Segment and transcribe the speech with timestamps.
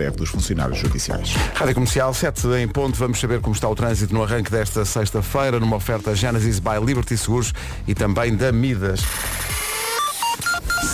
[0.00, 1.34] greve dos funcionários judiciais.
[1.54, 5.58] Rádio Comercial 7 em ponto, vamos saber como está o trânsito no arranque desta sexta-feira,
[5.58, 7.52] numa oferta Genesis by Liberty Seguros
[7.84, 9.00] e também da Midas.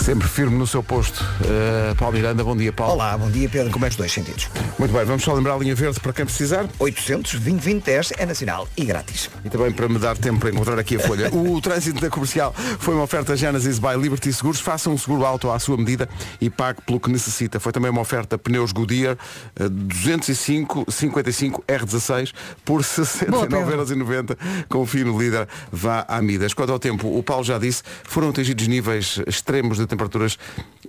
[0.03, 1.23] Sempre firme no seu posto.
[1.41, 2.93] Uh, Paulo Miranda, bom dia, Paulo.
[2.93, 3.71] Olá, bom dia, Pedro.
[3.71, 4.49] Como é que os dois sentidos?
[4.77, 6.67] Muito bem, vamos só lembrar a linha verde para quem precisar.
[6.77, 9.29] 800 2010 é nacional e grátis.
[9.43, 11.33] E também para me dar tempo para encontrar aqui a folha.
[11.33, 14.59] o trânsito da comercial foi uma oferta Genesis by Liberty Seguros.
[14.59, 16.07] Faça um seguro auto à sua medida
[16.39, 17.59] e pague pelo que necessita.
[17.59, 19.17] Foi também uma oferta pneus Goodyear
[19.59, 22.33] uh, 205 55 R16
[22.63, 24.37] por 69,90€.
[24.69, 26.53] Confie no líder, vá à Midas.
[26.53, 30.39] Quanto ao tempo, o Paulo já disse, foram atingidos níveis extremos de temperaturas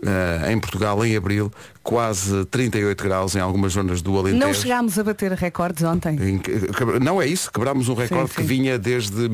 [0.03, 1.51] uh, em Portugal em abril,
[1.83, 4.45] quase 38 graus em algumas zonas do Alentejo.
[4.45, 6.17] Não chegámos a bater recordes ontem.
[6.21, 6.43] Em,
[7.01, 8.43] não é isso, quebrámos um recorde sim, sim.
[8.43, 9.31] que vinha desde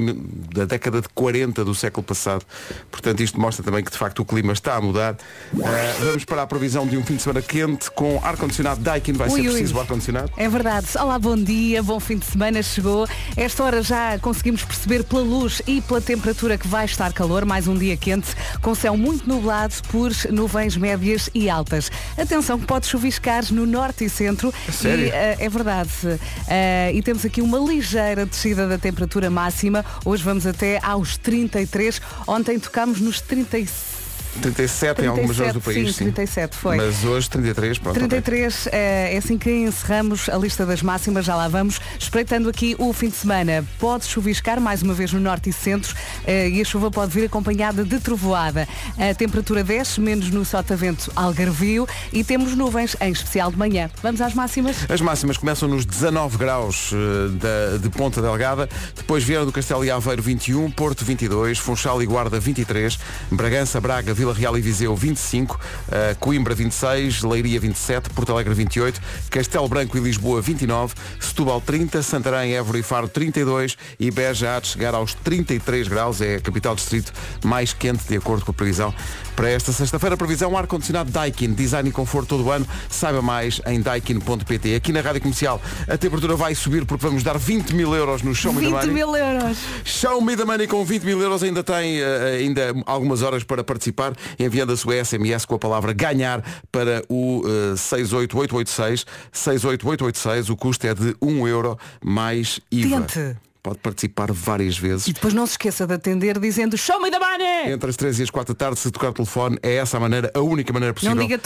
[0.60, 2.44] a década de 40 do século passado.
[2.90, 5.14] Portanto, isto mostra também que de facto o clima está a mudar.
[5.54, 5.58] Uh,
[6.04, 9.12] vamos para a previsão de um fim de semana quente com ar-condicionado Daikin.
[9.14, 10.30] Vai ui, ser preciso ar-condicionado?
[10.36, 10.86] É verdade.
[11.00, 13.08] Olá, bom dia, bom fim de semana chegou.
[13.36, 17.44] Esta hora já conseguimos perceber pela luz e pela temperatura que vai estar calor.
[17.44, 18.28] Mais um dia quente,
[18.60, 21.90] com céu muito nublado por nuvens médias e altas.
[22.16, 24.52] Atenção que pode chuviscar no norte e centro.
[24.70, 25.06] Sério?
[25.06, 25.90] E, uh, é verdade.
[26.06, 29.84] Uh, e temos aqui uma ligeira descida da temperatura máxima.
[30.04, 32.00] Hoje vamos até aos 33.
[32.26, 33.91] Ontem tocámos nos 35.
[34.40, 35.94] 37, 37 em algumas zonas do país.
[35.94, 36.76] Sim, 37 foi.
[36.76, 37.94] Mas hoje 33, pronto.
[37.98, 41.80] 33 é, é assim que encerramos a lista das máximas, já lá vamos.
[41.98, 45.94] Espreitando aqui o fim de semana, pode chuviscar mais uma vez no norte e centro
[46.26, 48.66] eh, e a chuva pode vir acompanhada de trovoada.
[48.98, 53.90] A temperatura desce, menos no sotavento algarvio e temos nuvens, em especial de manhã.
[54.02, 54.76] Vamos às máximas?
[54.88, 59.90] As máximas começam nos 19 graus uh, de Ponta Delgada, depois vieram do Castelo e
[59.90, 62.98] Aveiro 21, Porto 22, Funchal e Guarda 23,
[63.30, 69.00] Bragança, Braga, Vila Real e Viseu 25, uh, Coimbra 26, Leiria 27, Porto Alegre 28,
[69.28, 74.60] Castelo Branco e Lisboa 29, Setúbal 30, Santarém, Évora e Faro 32 e Beja há
[74.60, 77.12] de chegar aos 33 graus, é a capital distrito
[77.44, 78.94] mais quente de acordo com a previsão
[79.34, 80.16] para esta sexta-feira.
[80.16, 82.66] Previsão ar-condicionado Daikin, design e conforto todo o ano.
[82.88, 84.74] Saiba mais em daikin.pt.
[84.74, 88.34] Aqui na Rádio Comercial a temperatura vai subir porque vamos dar 20 mil euros no
[88.34, 88.86] Show Me the Money.
[88.86, 89.58] 20 mil euros.
[89.84, 92.04] Show Me the Money com 20 mil euros ainda tem uh,
[92.38, 97.40] ainda algumas horas para participar enviando a sua SMS com a palavra ganhar para o
[97.40, 100.50] uh, 68886 68886.
[100.50, 103.00] O custo é de 1 euro mais IVA.
[103.02, 103.51] Tente.
[103.62, 105.06] Pode participar várias vezes.
[105.06, 107.72] E depois não se esqueça de atender dizendo Show me the money!
[107.72, 110.00] Entre as 3 e as 4 da tarde, se tocar o telefone, é essa a
[110.00, 111.14] maneira, a única maneira possível.
[111.14, 111.38] Não diga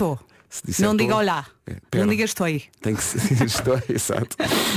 [0.48, 0.82] tô.
[0.82, 1.46] Não diga olá.
[1.68, 2.62] É, não digas estou aí.
[2.80, 3.02] Tem que
[3.44, 4.36] estou aí, exato.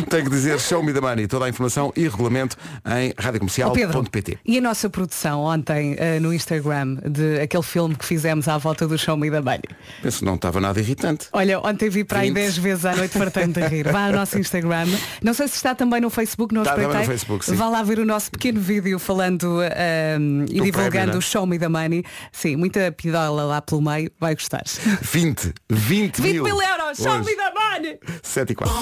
[0.09, 1.27] Tem que dizer show me the money.
[1.27, 4.37] Toda a informação e regulamento em radiocomercial.pt.
[4.37, 8.57] Oh, e a nossa produção ontem uh, no Instagram de aquele filme que fizemos à
[8.57, 9.61] volta do show me the money.
[10.01, 11.27] Penso que não estava nada irritante.
[11.31, 13.91] Olha, ontem vi para aí 10 vezes à noite fartando de rir.
[13.91, 14.87] Vá ao nosso Instagram.
[15.21, 17.01] Não sei se está também no Facebook, não está espreitei.
[17.01, 17.53] no Facebook, sim.
[17.53, 21.59] Vá lá ver o nosso pequeno vídeo falando uh, e divulgando prémio, o show me
[21.59, 22.03] the money.
[22.31, 24.11] Sim, muita pidola lá pelo meio.
[24.19, 24.63] Vai gostar.
[25.03, 26.43] 20, 20 mil.
[26.43, 26.99] 20 mil euros.
[26.99, 27.99] Me the money.
[28.23, 28.73] 7 e 4.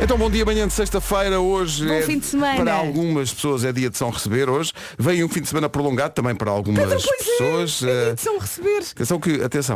[0.00, 1.40] Então bom dia, amanhã de sexta-feira.
[1.40, 2.62] Hoje bom é, fim de semana.
[2.62, 4.72] para algumas pessoas é dia de São Receber hoje.
[4.96, 7.82] Vem um fim de semana prolongado também para algumas Pedro, pessoas.
[7.82, 8.82] É, é dia de São Receber.
[8.92, 9.74] Atenção que, atenção,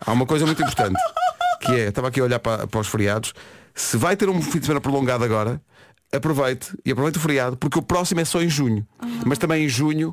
[0.00, 0.98] há uma coisa muito importante,
[1.60, 3.32] que é, estava aqui a olhar para, para os feriados,
[3.72, 5.62] se vai ter um fim de semana prolongado agora,
[6.12, 8.84] aproveite e aproveite o feriado, porque o próximo é só em junho.
[8.98, 9.06] Ah.
[9.24, 10.12] Mas também em junho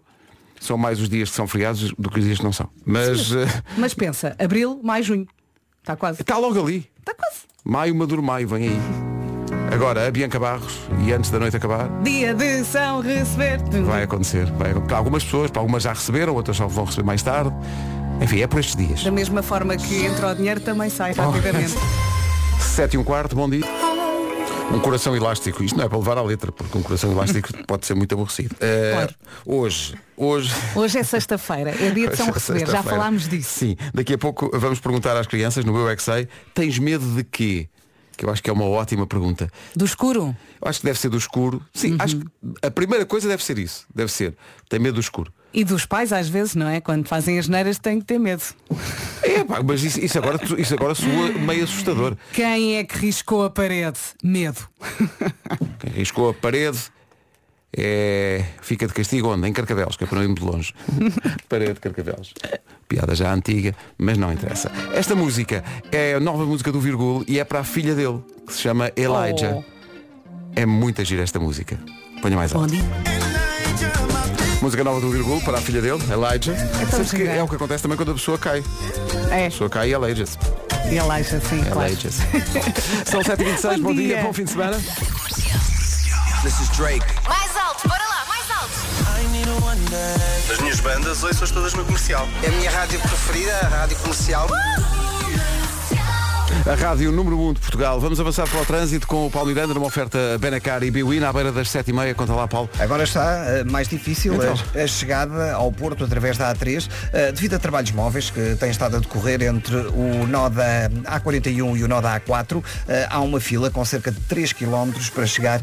[0.60, 2.70] são mais os dias que são feriados do que os dias que não são.
[2.86, 5.28] Mas, Sim, mas, mas pensa, abril, mais junho.
[5.90, 6.22] Está quase.
[6.22, 6.88] Está logo ali.
[7.00, 7.40] Está quase.
[7.66, 8.80] Maio, Maduro Maio, vem aí.
[9.74, 11.90] Agora, a Bianca Barros, e antes da noite acabar.
[12.04, 13.60] Dia de São Receber.
[13.86, 14.46] Vai acontecer.
[14.52, 17.52] Vai, para algumas pessoas, para algumas já receberam, outras só vão receber mais tarde.
[18.22, 19.04] Enfim, é por estes dias.
[19.04, 21.74] Da mesma forma que entra o dinheiro, também sai rapidamente.
[22.62, 23.66] Sete e um quarto, bom dia.
[24.72, 27.86] Um coração elástico, isto não é para levar à letra, porque um coração elástico pode
[27.86, 28.54] ser muito aborrecido.
[28.56, 29.16] Uh, claro.
[29.46, 30.54] Hoje, hoje.
[30.76, 33.50] Hoje é sexta-feira, é dia de São é Receber, já falámos disso.
[33.60, 37.24] Sim, daqui a pouco vamos perguntar às crianças no Eu é sei, tens medo de
[37.24, 37.68] quê?
[38.16, 39.50] Que eu acho que é uma ótima pergunta.
[39.76, 40.36] Do escuro?
[40.62, 41.62] Eu acho que deve ser do escuro.
[41.74, 41.98] Sim, Uhum.
[42.00, 42.26] acho que
[42.62, 43.86] a primeira coisa deve ser isso.
[43.94, 44.36] Deve ser.
[44.68, 45.32] Tem medo do escuro.
[45.54, 46.80] E dos pais às vezes, não é?
[46.80, 48.44] Quando fazem as neiras têm que ter medo.
[49.24, 52.16] É, pá, mas isso, isso agora, isso agora soa meio assustador.
[52.34, 54.00] Quem é que riscou a parede?
[54.24, 54.60] Medo.
[55.80, 56.80] Quem riscou a parede
[57.76, 58.44] é...
[58.62, 59.48] fica de castigo onde?
[59.48, 60.74] Em Carcavelos, que é para não ir muito longe.
[61.50, 62.34] parede de Carcavelos.
[62.88, 64.72] Piada já antiga, mas não interessa.
[64.94, 68.54] Esta música é a nova música do Virgul e é para a filha dele, que
[68.54, 69.58] se chama Elijah.
[69.58, 69.64] Oh.
[70.56, 71.80] É muito gira esta música.
[72.22, 72.72] Ponha mais Bom alto.
[72.72, 73.29] dia.
[74.62, 76.54] Música nova do Virgul para a filha dele, Elijah.
[76.92, 78.64] Sabes que é o que acontece também quando a pessoa cai.
[79.32, 79.48] É.
[79.48, 80.38] A pessoa cai e aleija-se.
[80.92, 81.88] E Elijah, sim, claro.
[81.88, 82.24] Elijah, sim.
[83.10, 84.08] São 7h26, bom, Bom dia.
[84.16, 84.24] dia.
[84.24, 84.78] bom fim de semana.
[86.44, 87.06] This is Drake.
[87.28, 88.74] Mais alto, bora lá, mais alto.
[90.52, 92.28] As minhas bandas, ouço-as todas no comercial.
[92.44, 94.48] É a minha rádio preferida, a rádio comercial.
[96.66, 98.00] A Rádio Número 1 de Portugal.
[98.00, 101.34] Vamos avançar para o trânsito com o Paulo Miranda numa oferta Benacar e Biwin à
[101.34, 102.14] beira das 7h30.
[102.14, 102.70] Conta lá, Paulo.
[102.78, 104.54] Agora está eh, mais difícil Então.
[104.76, 108.70] a, a chegada ao Porto através da A3 eh, devido a trabalhos móveis que têm
[108.70, 112.64] estado a decorrer entre o nó da A41 e o nó da A4.
[112.88, 115.62] Eh, há uma fila com cerca de 3 km para chegar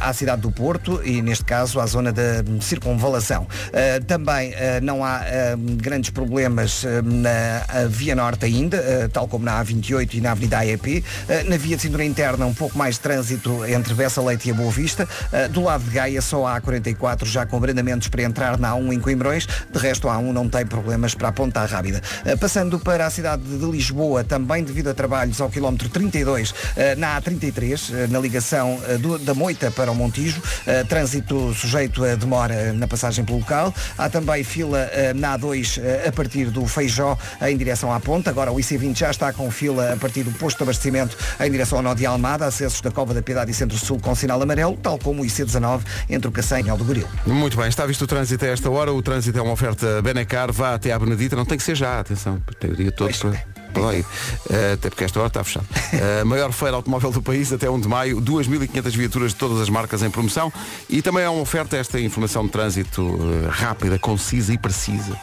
[0.00, 3.46] à cidade do Porto e neste caso à zona da circunvalação.
[4.06, 4.52] Também
[4.82, 5.20] não há
[5.76, 11.04] grandes problemas na Via Norte ainda, tal como na A28 e na Avenida AEP.
[11.28, 14.52] Eh, na via de cintura interna um pouco mais de trânsito entre Bessa Leite e
[14.52, 15.08] a Boa Vista.
[15.32, 18.92] Eh, do lado de Gaia só há A44 já com abrandamentos para entrar na A1
[18.92, 19.46] em Coimbrões.
[19.46, 22.00] De resto a A1 não tem problemas para a Ponta Rábida.
[22.24, 26.94] Eh, passando para a cidade de Lisboa, também devido a trabalhos ao quilómetro 32 eh,
[26.94, 28.78] na A33, eh, na ligação
[29.24, 30.40] da Moita para o Montijo,
[30.88, 33.74] trânsito sujeito a demora na passagem pelo local.
[33.96, 38.30] Há também fila na A2 eh, a partir do Feijó em direção à ponta.
[38.30, 41.78] Agora o IC20 já está com fila a partir do posto de abastecimento em direção
[41.78, 44.98] ao nó de Almada, acessos da Cova da Piedade e Centro-Sul com sinal amarelo, tal
[44.98, 47.06] como o IC19 entre o Cacém e o do Goril.
[47.26, 48.92] Muito bem, está visto o trânsito a esta hora.
[48.92, 50.52] O trânsito é uma oferta Benacar.
[50.52, 51.36] Vá até à Benedita.
[51.36, 52.40] Não tem que ser já, atenção.
[52.60, 53.18] Tem o dia todo Pois.
[53.18, 53.48] para.
[54.50, 55.66] Eh, até porque esta hora está fechado.
[56.20, 59.68] A maior feira automóvel do país até 1 de maio, 2.500 viaturas de todas as
[59.68, 60.52] marcas em promoção
[60.88, 65.16] e também é uma oferta esta informação de trânsito eh, rápida, concisa e precisa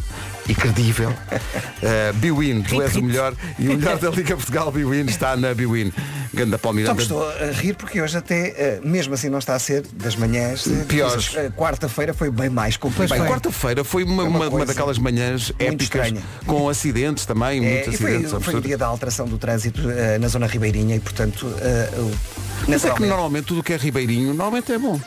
[0.48, 1.10] e credível.
[1.10, 5.54] Uh, Biwin, tu és o melhor e o melhor da Liga Portugal Biwin está na
[5.54, 5.92] Biwin.
[6.34, 6.96] Ganda Miranda.
[6.96, 10.18] que estou a rir porque hoje até, eh, mesmo assim não está a ser das
[10.18, 11.32] manhãs eh, Piores.
[11.34, 13.26] Eh, Quarta-feira foi bem mais complicado.
[13.26, 16.22] Quarta-feira foi uma, Foi uma uma- daquelas manhãs épicas estranha.
[16.46, 18.44] com acidentes também, É, muitos e foi, acidentes.
[18.46, 22.12] foi o dia da alteração do trânsito eh, na zona ribeirinha e portanto o-
[22.68, 25.00] Mas é que normalmente tudo o que é ribeirinho normalmente é bom.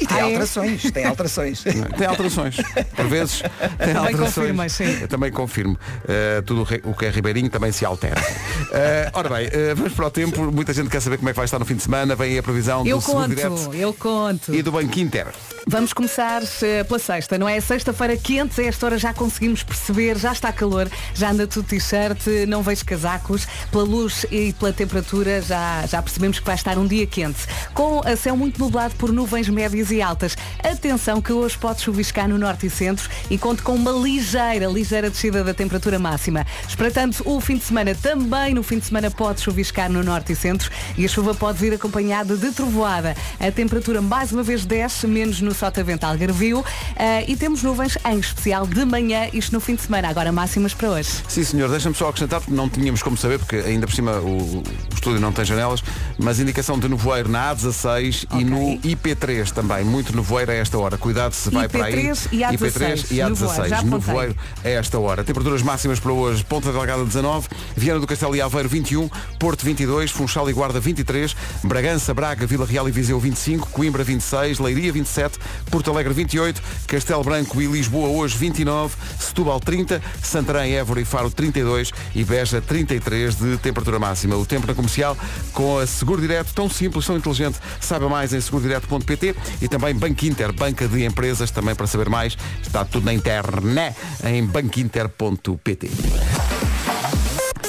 [0.00, 0.22] e tem Ah, é?
[0.22, 1.62] alterações, tem alterações.
[1.96, 2.56] Tem alterações.
[2.96, 3.40] Por vezes
[3.78, 4.56] tem alterações.
[4.86, 5.02] Sim.
[5.02, 5.74] Eu também confirmo.
[5.74, 8.20] Uh, tudo o que é ribeirinho também se altera.
[8.20, 10.52] Uh, ora bem, uh, vamos para o tempo.
[10.52, 12.14] Muita gente quer saber como é que vai estar no fim de semana.
[12.14, 14.54] Vem a previsão Eu do conto, Direto eu conto.
[14.54, 15.26] e do Banco Inter.
[15.66, 17.60] Vamos começar eh, pela sexta, não é?
[17.60, 22.26] Sexta-feira quente, a esta hora já conseguimos perceber, já está calor, já anda tudo t-shirt,
[22.48, 26.86] não vejo casacos, pela luz e pela temperatura já, já percebemos que vai estar um
[26.86, 27.46] dia quente.
[27.74, 30.36] Com a céu muito nublado por nuvens médias e altas.
[30.64, 35.08] Atenção que hoje pode chuviscar no norte e centro e conto com uma ligeira, ligeira
[35.08, 36.44] descida da temperatura máxima.
[36.68, 40.36] Espreitando o fim de semana, também no fim de semana pode chuviscar no norte e
[40.36, 40.68] centro
[40.98, 43.14] e a chuva pode vir acompanhada de trovoada.
[43.38, 46.64] A temperatura mais uma vez desce, menos no Sotavento Algarvio
[46.96, 50.08] eh, e temos nuvens em especial de manhã, isto no fim de semana.
[50.08, 51.10] Agora máximas para hoje.
[51.28, 54.58] Sim, senhor, deixa-me só acrescentar, porque não tínhamos como saber, porque ainda por cima o,
[54.58, 54.62] o
[54.94, 55.82] estúdio não tem janelas,
[56.18, 58.44] mas indicação de nevoeiro na A16 e Ok.
[58.44, 59.84] no IP3 também.
[59.84, 60.96] Muito nevoeiro a esta hora.
[60.98, 61.94] Cuidado se vai para aí.
[61.94, 62.56] IP3 e A16.
[62.58, 63.78] IP3 e Nevoeiro, já A16.
[63.78, 63.98] apontei.
[64.08, 65.24] Nevoeiro a esta hora.
[65.24, 66.44] Temperaturas máximas para hoje.
[66.44, 69.08] Ponta Delgada 19, Viana do Castelo e Aveiro 21,
[69.38, 71.34] Porto 22, Funchal e Guarda 23,
[71.64, 75.38] Bragança, Braga, Vila Real e Viseu 25, Coimbra 26, Leiria 27,
[75.70, 81.30] Porto Alegre 28, Castelo Branco e Lisboa hoje 29, Setúbal 30, Santarém, Évora e Faro
[81.30, 84.36] 32 e Beja 33 de temperatura máxima.
[84.36, 85.16] O tempo na comercial
[85.52, 87.58] com a Seguro Direto, tão simples, tão inteligente.
[87.80, 92.36] Saiba mais em segurodireto.pt e também Banco Inter, banca de empresas, também para saber mais.
[92.62, 95.90] Está tudo na internet em banquinter.pt.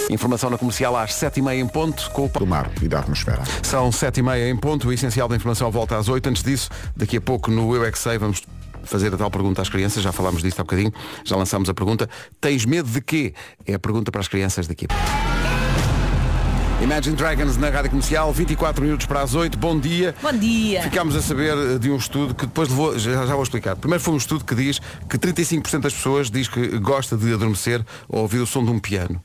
[0.09, 3.43] Informação na comercial às 7h30 em ponto com o do mar e da atmosfera.
[3.61, 6.27] são sete e meia em ponto, o essencial da informação volta às oito.
[6.29, 8.43] Antes disso, daqui a pouco no Eu é que Sei, vamos
[8.83, 10.91] fazer a tal pergunta às crianças, já falámos disto há bocadinho,
[11.23, 12.09] já lançámos a pergunta.
[12.41, 13.33] Tens medo de quê?
[13.65, 14.87] É a pergunta para as crianças daqui.
[16.81, 20.13] Imagine Dragons na Rádio Comercial, 24 minutos para as 8, bom dia.
[20.21, 20.83] Bom dia.
[20.83, 23.77] Ficámos a saber eh, de um estudo que depois levou, já, já vou explicar.
[23.77, 24.79] Primeiro foi um estudo que diz
[25.09, 28.79] que 35% das pessoas diz que gosta de adormecer ao ouvir o som de um
[28.79, 29.23] piano.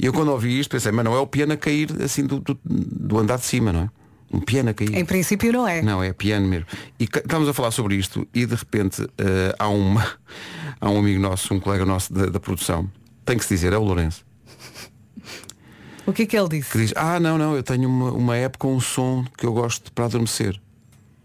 [0.00, 2.40] E eu quando ouvi isto pensei, mas não é o piano a cair assim do,
[2.40, 3.90] do, do andar de cima, não é?
[4.32, 4.94] Um piano a cair.
[4.94, 5.82] Em princípio não é.
[5.82, 6.66] Não, é piano mesmo.
[6.98, 10.06] E estamos a falar sobre isto e de repente eh, há, uma,
[10.80, 12.90] há um amigo nosso, um colega nosso da, da produção,
[13.26, 14.24] tem que se dizer, é o Lourenço,
[16.06, 16.70] O que é que ele disse?
[16.70, 19.52] que diz, ah não, não, eu tenho uma, uma app com um som que eu
[19.52, 20.58] gosto para adormecer.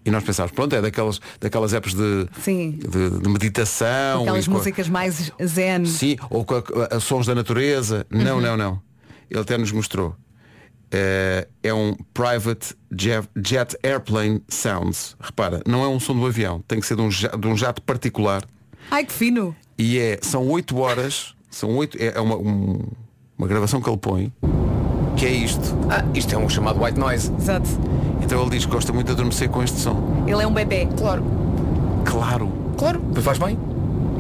[0.06, 2.72] E nós pensámos, pronto, é daquelas, daquelas apps de, Sim.
[2.72, 4.22] de, de meditação.
[4.22, 5.86] Aquelas com- músicas mais zen.
[5.86, 8.06] Sim, ou com a, a sons da natureza.
[8.10, 8.80] Não, não, não.
[9.32, 10.16] Ele até nos mostrou.
[10.92, 15.16] Eh, é um Private Jet, Jet Airplane Sounds.
[15.20, 17.82] Repara, não é um som do avião, tem que ser de um, de um jato
[17.82, 18.44] particular.
[18.92, 19.56] Ai que fino.
[19.80, 22.88] E é, são 8 horas, são 8, é é uma, um-
[23.38, 24.32] uma gravação que ele põe
[25.18, 25.76] Que é isto?
[25.90, 27.34] Ah, isto é um chamado white noise.
[27.34, 27.68] Exato.
[28.26, 30.24] Então ele diz que gosta muito de adormecer com este som.
[30.28, 30.88] Ele é um bebê.
[30.98, 31.24] Claro.
[32.04, 32.52] Claro.
[32.78, 33.02] Claro.
[33.14, 33.58] Mas faz bem.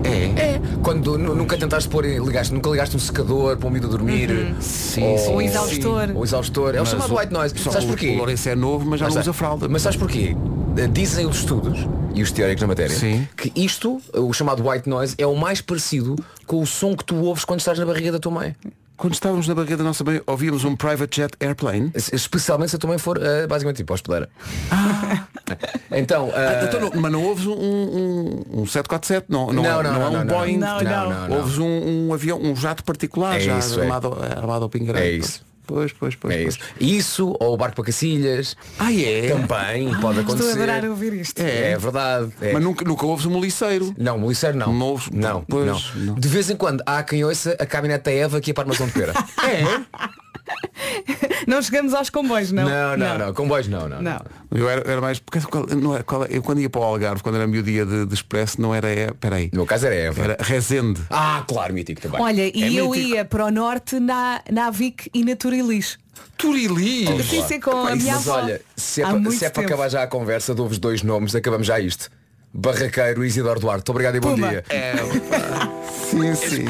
[0.04, 0.40] É.
[0.56, 0.62] É.
[0.84, 4.56] Quando nu- nunca tentaste pôr, ligaste, nunca ligaste um secador para o miúdo dormir.
[4.62, 6.10] Sim, ou, sim, O exaustor.
[6.16, 6.76] O exaustor.
[6.76, 7.56] É o Mas chamado white noise.
[7.58, 8.10] Só Sabes o- porquê?
[8.12, 9.68] O Lourenço é novo, mas já Mas não usa fralda.
[9.68, 10.36] Mas sabes porquê?
[10.78, 13.28] Eh, Dizem os estudos e os teóricos na matéria Sim.
[13.36, 17.16] que isto, o chamado white noise, é o mais parecido com o som que tu
[17.24, 18.56] ouves quando estás na barriga da tua mãe.
[18.98, 21.92] Quando estávamos na barriga da nossa mãe, ouvíamos um private jet airplane.
[21.96, 24.30] Especialmente se a tua mãe for eh, basicamente tipo hospedeira.
[25.92, 29.84] então, eh, Então não- mas não ouves um, um, um 747, não, não, Não, não,
[29.84, 30.36] não é não, um não, não.
[30.38, 30.58] Boeing.
[30.58, 31.28] Não, não.
[31.30, 31.38] não.
[31.38, 33.84] Ouves um, um avião, um jato particular É já isso, é.
[33.84, 35.06] armado, armado ao pingarelho.
[35.06, 35.45] É isso.
[35.66, 36.34] Pois, pois, pois.
[36.36, 36.56] é pois.
[36.56, 36.60] isso.
[36.80, 38.56] Isso ou o barco para Cacilhas.
[38.80, 39.28] Ah, é?
[39.30, 40.52] Também pode Estou a acontecer.
[40.54, 41.40] adorar ouvir isto.
[41.42, 42.32] É, é verdade.
[42.42, 42.54] é.
[42.54, 43.94] Mas nunca, nunca ouves um moliceiro.
[43.98, 44.72] Não, o Liceiro não.
[44.74, 45.82] Não ouves- não, pois, não.
[46.06, 46.16] não.
[46.16, 48.94] De vez em quando há quem ouça a caminhonete da Eva aqui a Parmação de
[48.94, 49.14] Pera.
[49.44, 49.66] É?
[51.48, 52.64] Não chegamos aos comboios, não?
[52.68, 53.34] não, não, não.
[53.34, 54.02] Comboios não, não.
[54.02, 54.20] Não.
[54.52, 55.20] Eu era, era mais.
[55.20, 57.62] porque qual- não é- qual é- eu quando ia para o Algarve, quando era meu
[57.62, 58.90] dia de, de expresso, não era.
[58.90, 59.50] é- Peraí.
[59.54, 60.24] No meu caso era Eva.
[60.24, 61.02] Era Rezende.
[61.10, 62.22] Ah, claro, mítico também.
[62.22, 63.10] Olha, e eu mítico.
[63.10, 65.98] ia para o norte na, na Avic e na Turilis.
[66.38, 67.06] Turili!
[67.24, 68.38] Sim, sim, com a minha Mas avó.
[68.42, 71.66] olha, se é, muito se é para acabar já a conversa, dou-vos dois nomes, acabamos
[71.68, 72.10] já isto.
[72.54, 73.90] Barraqueiro e Isidoro Duarte.
[73.92, 74.50] Obrigado e bom Puma.
[74.50, 74.64] dia.
[76.10, 76.66] Sim, sim.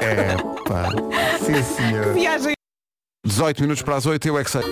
[0.00, 0.34] É,
[0.68, 0.88] pá.
[1.44, 2.12] Sim, senhor.
[2.14, 2.57] Viagem.
[3.24, 4.62] 18 minutos para as 8, eu é que sei.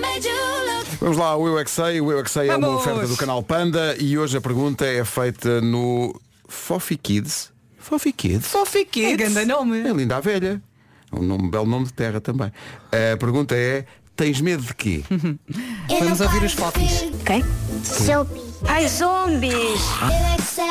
[0.99, 2.01] Vamos lá, o Eu é que sei.
[2.01, 2.81] O Eu é que sei é uma Vamos.
[2.81, 7.51] oferta do canal Panda e hoje a pergunta é feita no Fofi Kids.
[7.77, 8.47] Fofi Kids?
[8.47, 9.79] Fofi É grande nome.
[9.81, 10.61] É linda a velha.
[11.11, 12.51] Um nome, belo nome de terra também.
[13.13, 13.85] A pergunta é,
[14.15, 15.03] tens medo de quê?
[15.99, 17.03] Vamos ouvir os fofis.
[17.21, 17.43] Ok?
[17.83, 18.43] Zombies.
[18.67, 19.81] Ai, zombies!
[20.01, 20.65] Eu é que sei,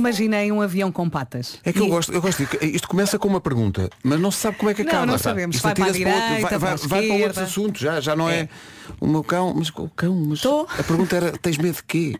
[0.00, 1.58] imaginei um avião com patas.
[1.64, 4.38] É que eu E- gosto, eu gosto isto começa com uma pergunta, mas não se
[4.38, 5.06] sabe como é que Não, acaba.
[5.06, 5.30] não está.
[5.30, 5.56] sabemos.
[5.56, 7.80] Isto Vai para a atira-se outro- direita, vai, vai, para a vai para outros assuntos,
[7.80, 8.48] já, já não é.
[9.00, 10.62] O meu cão, mas o cão, mas Tô.
[10.78, 12.16] a pergunta era, tens medo de quê?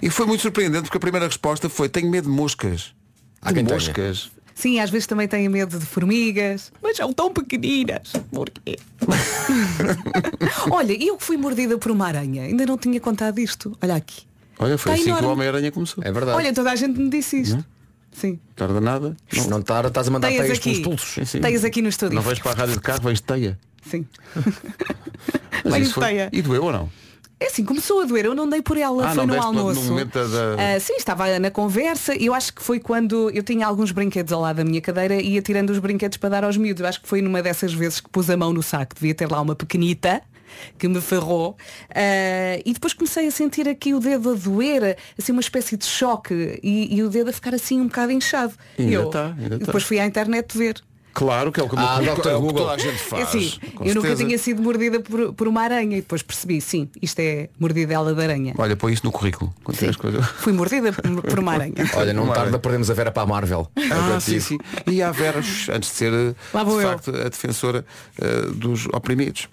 [0.00, 2.94] E foi muito surpreendente porque a primeira resposta foi, tenho medo de moscas.
[3.42, 3.76] Há De quem tenha.
[3.78, 4.30] moscas.
[4.54, 8.12] Sim, às vezes também tenho medo de formigas, mas são tão pequeninas.
[8.30, 8.78] Porquê?
[10.70, 13.76] Olha, eu que fui mordida por uma aranha, ainda não tinha contado isto.
[13.82, 14.22] Olha aqui.
[14.62, 15.30] Olha, foi Está assim que o.
[15.30, 16.02] Homem-Aranha começou.
[16.04, 16.36] É verdade.
[16.36, 17.64] Olha, toda a gente me disse isto.
[18.12, 18.38] Sim.
[18.54, 19.16] Tarda nada.
[19.36, 20.84] não, não tá- estás a mandar Teias teias pelos aqui.
[20.88, 21.14] pulsos.
[21.14, 21.40] Sim, sim.
[21.40, 22.14] Teias aqui no estúdio.
[22.14, 23.58] Não vais para a rádio de carro, vens de teia.
[23.88, 24.06] Sim.
[25.64, 26.30] Mas Venho isso foi- de teia.
[26.32, 26.90] E doeu ou não?
[27.40, 29.46] É assim, começou a doer, eu não dei por ela, Ah, foi não no deste
[29.48, 29.88] no- no almoço.
[29.90, 33.66] momento da- da- Ah, sim, estava na conversa, eu acho que foi quando eu tinha
[33.66, 36.56] alguns brinquedos ao lado da minha cadeira e ia tirando os brinquedos para dar aos
[36.56, 36.80] miúdos.
[36.82, 39.28] Eu acho que foi numa dessas vezes que pus a mão no saco, devia ter
[39.28, 40.22] lá uma pequenita
[40.78, 41.56] que me ferrou
[41.94, 45.84] Ah, e depois comecei a sentir aqui o dedo a doer, assim uma espécie de
[45.84, 48.54] choque e, e o dedo a ficar assim um bocado inchado.
[48.78, 49.66] Ainda E eu tá, ainda tá.
[49.66, 50.82] depois fui à internet ver.
[51.14, 52.22] Claro que é o que, Ah, é o Dr.
[52.22, 52.52] que Google.
[52.54, 53.28] toda a gente É faz.
[53.28, 56.88] assim, com eu nunca tinha sido mordida por, por uma aranha e depois percebi, sim,
[57.00, 58.54] isto é mordidela de aranha.
[58.56, 59.52] Olha, põe isso no currículo.
[59.62, 60.22] Quando tiveres coisa.
[60.22, 61.74] Fui mordida por, uma aranha.
[61.94, 63.68] Olha, não tarda perdemos a Vera para a Marvel.
[63.76, 64.58] É Ah, te sim, sim.
[64.86, 66.80] E a Vera, antes de ser de eu.
[66.80, 67.84] facto a defensora
[68.20, 69.48] eh, dos oprimidos,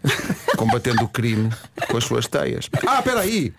[0.56, 1.50] combatendo o crime
[1.88, 2.68] com as suas teias.
[2.86, 3.52] Ah, espera aí!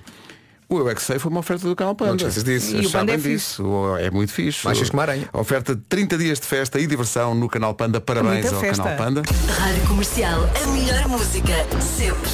[0.67, 2.11] O Eu é que sei foi uma oferta do canal Panda.
[2.11, 2.67] Não te esqueças disso.
[2.71, 3.29] Vocês E o Panda sabem é fixe.
[3.29, 3.63] disso.
[3.65, 4.65] O- É muito fixe.
[4.65, 5.29] Mais fixe que uma aranha.
[5.33, 8.01] Oferta de 30 dias de festa e diversão no canal Panda.
[8.01, 8.83] Parabéns Muita ao festa.
[8.83, 9.21] canal Panda.
[9.59, 12.29] Rádio Comercial, a melhor música sempre.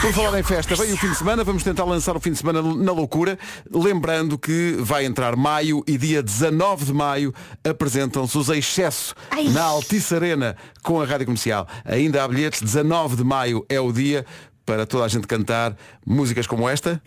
[0.00, 2.38] Por falar em festa, vem o fim de semana, vamos tentar lançar o fim de
[2.38, 3.36] semana na loucura,
[3.72, 7.34] lembrando que vai entrar maio e dia 19 de maio
[7.68, 9.12] apresentam-se os Excesso
[9.52, 11.66] na Altice Arena com a Rádio Comercial.
[11.84, 14.24] Ainda há bilhetes, 19 de maio é o dia
[14.68, 15.74] para toda a gente cantar
[16.06, 17.00] músicas como esta.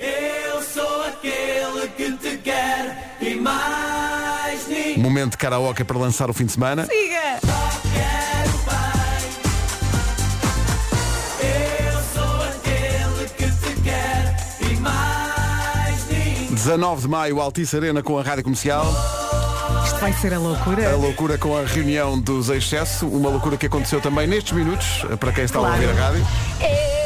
[4.98, 6.86] Momento de karaoke para lançar o fim de semana.
[6.88, 7.40] Siga!
[16.50, 18.86] 19 de maio, Altice Arena com a Rádio Comercial.
[19.86, 20.92] Isto vai ser a loucura.
[20.92, 25.32] A loucura com a reunião dos Excesso, uma loucura que aconteceu também nestes minutos, para
[25.32, 25.82] quem está a Claro.
[25.82, 26.28] ouvir a rádio.
[26.60, 27.01] Eu sou aquele que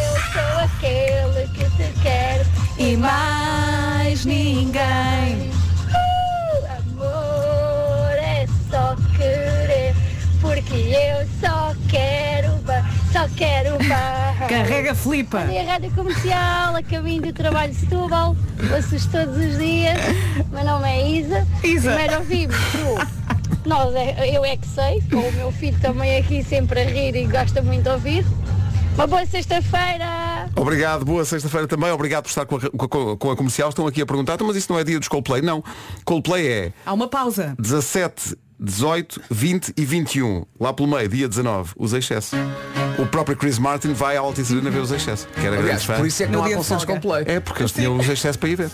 [1.75, 2.46] te quero.
[2.77, 5.51] E mais ninguém.
[5.89, 9.96] Uh, amor é só querer.
[10.41, 12.51] Porque eu só quero,
[13.12, 14.48] só quero barra.
[14.48, 15.41] Carrega Flipa.
[15.46, 18.36] E a Rádio Comercial, a caminho do trabalho de Setúbal,
[18.74, 19.98] ouço-os todos os dias.
[20.51, 21.48] Meu nome é Isa.
[21.63, 21.89] Isa.
[21.89, 26.44] Primeiro ouvimos o Nós é, Eu É Que Sei, com o meu filho também aqui
[26.44, 28.25] sempre a rir e gosta muito de ouvir.
[28.96, 30.50] Uma boa sexta-feira!
[30.56, 33.70] Obrigado, boa sexta-feira também, obrigado por estar com a, com a- com a comercial.
[33.70, 35.42] Estão aqui a perguntar, "Então, mas isso não é dia dos Coldplay?
[35.42, 35.64] Não.
[36.06, 37.56] Coldplay é Há uma pausa.
[37.60, 40.46] 17 18, 20 e 21.
[40.58, 42.38] Lá pelo meio, dia 19, os excesso.
[42.98, 45.28] O próprio Chris Martin vai à Altice Arena ver os excesso.
[45.28, 45.96] Que era Aliás, grande fã.
[45.98, 47.02] por isso é que não há dia de concertos folga.
[47.02, 47.24] com play.
[47.28, 48.72] É porque eles tinham os excessos para ir ver.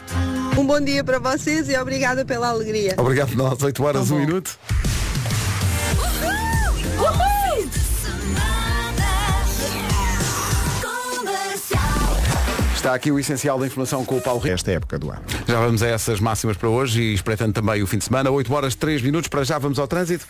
[0.55, 2.93] Um bom dia para vocês e obrigada pela alegria.
[2.97, 4.55] Obrigado, nós, 8 horas, 1 minuto.
[12.81, 14.55] Está aqui o essencial da informação com o Paulo Rico.
[14.55, 15.21] Esta época do ano.
[15.47, 18.31] Já vamos a essas máximas para hoje e espreitando também o fim de semana.
[18.31, 20.25] 8 horas 3 minutos, para já vamos ao trânsito.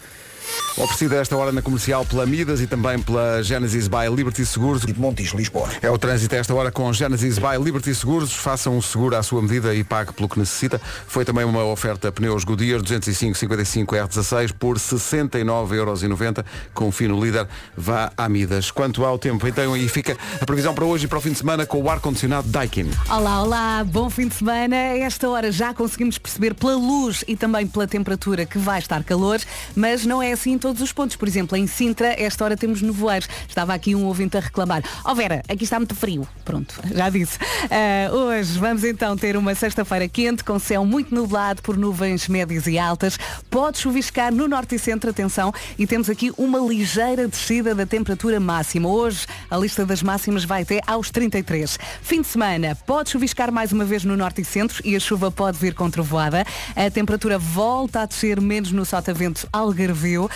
[0.78, 4.86] Oferecida esta hora na comercial pela Midas e também pela Genesis by Liberty Seguros.
[4.86, 5.68] de Montijo, Lisboa.
[5.82, 8.34] É o trânsito a esta hora com Genesis by Liberty Seguros.
[8.34, 10.80] Façam um seguro à sua medida e pague pelo que necessita.
[11.08, 16.46] Foi também uma oferta pneus Goodyear 205-55 R16 por 69,90€.
[16.74, 18.72] Confie no líder, vá à Midas.
[18.72, 21.40] Quanto ao tempo, então aí fica a previsão para hoje e para o fim de
[21.40, 22.90] semana com o ar-condicionado Daikin.
[23.10, 24.76] Olá, olá, bom fim de semana.
[24.76, 29.04] A esta hora já conseguimos perceber pela luz e também pela temperatura que vai estar
[29.04, 29.40] calor,
[29.76, 31.18] mas não é assim todos os pontos.
[31.18, 33.28] Por exemplo, em Sintra, esta hora temos nevoeiros.
[33.50, 34.84] Estava aqui um ouvinte a reclamar.
[35.04, 36.26] Ó Vera, aqui está muito frio.
[36.46, 37.38] Pronto, já disse.
[37.70, 42.68] Ah, hoje vamos então ter uma sexta-feira quente, com céu muito nublado por nuvens médias
[42.68, 43.18] e altas.
[43.50, 48.40] Pode chuviscar no norte e centro, atenção, e temos aqui uma ligeira descida da temperatura
[48.40, 48.88] máxima.
[48.88, 51.80] Hoje a lista das máximas vai até aos 33.
[52.04, 55.32] Fim de semana, pode chuviscar mais uma vez no norte e centro e a chuva
[55.32, 56.46] pode vir com trovoada.
[56.76, 60.30] A temperatura volta a descer menos no sotavento algarvio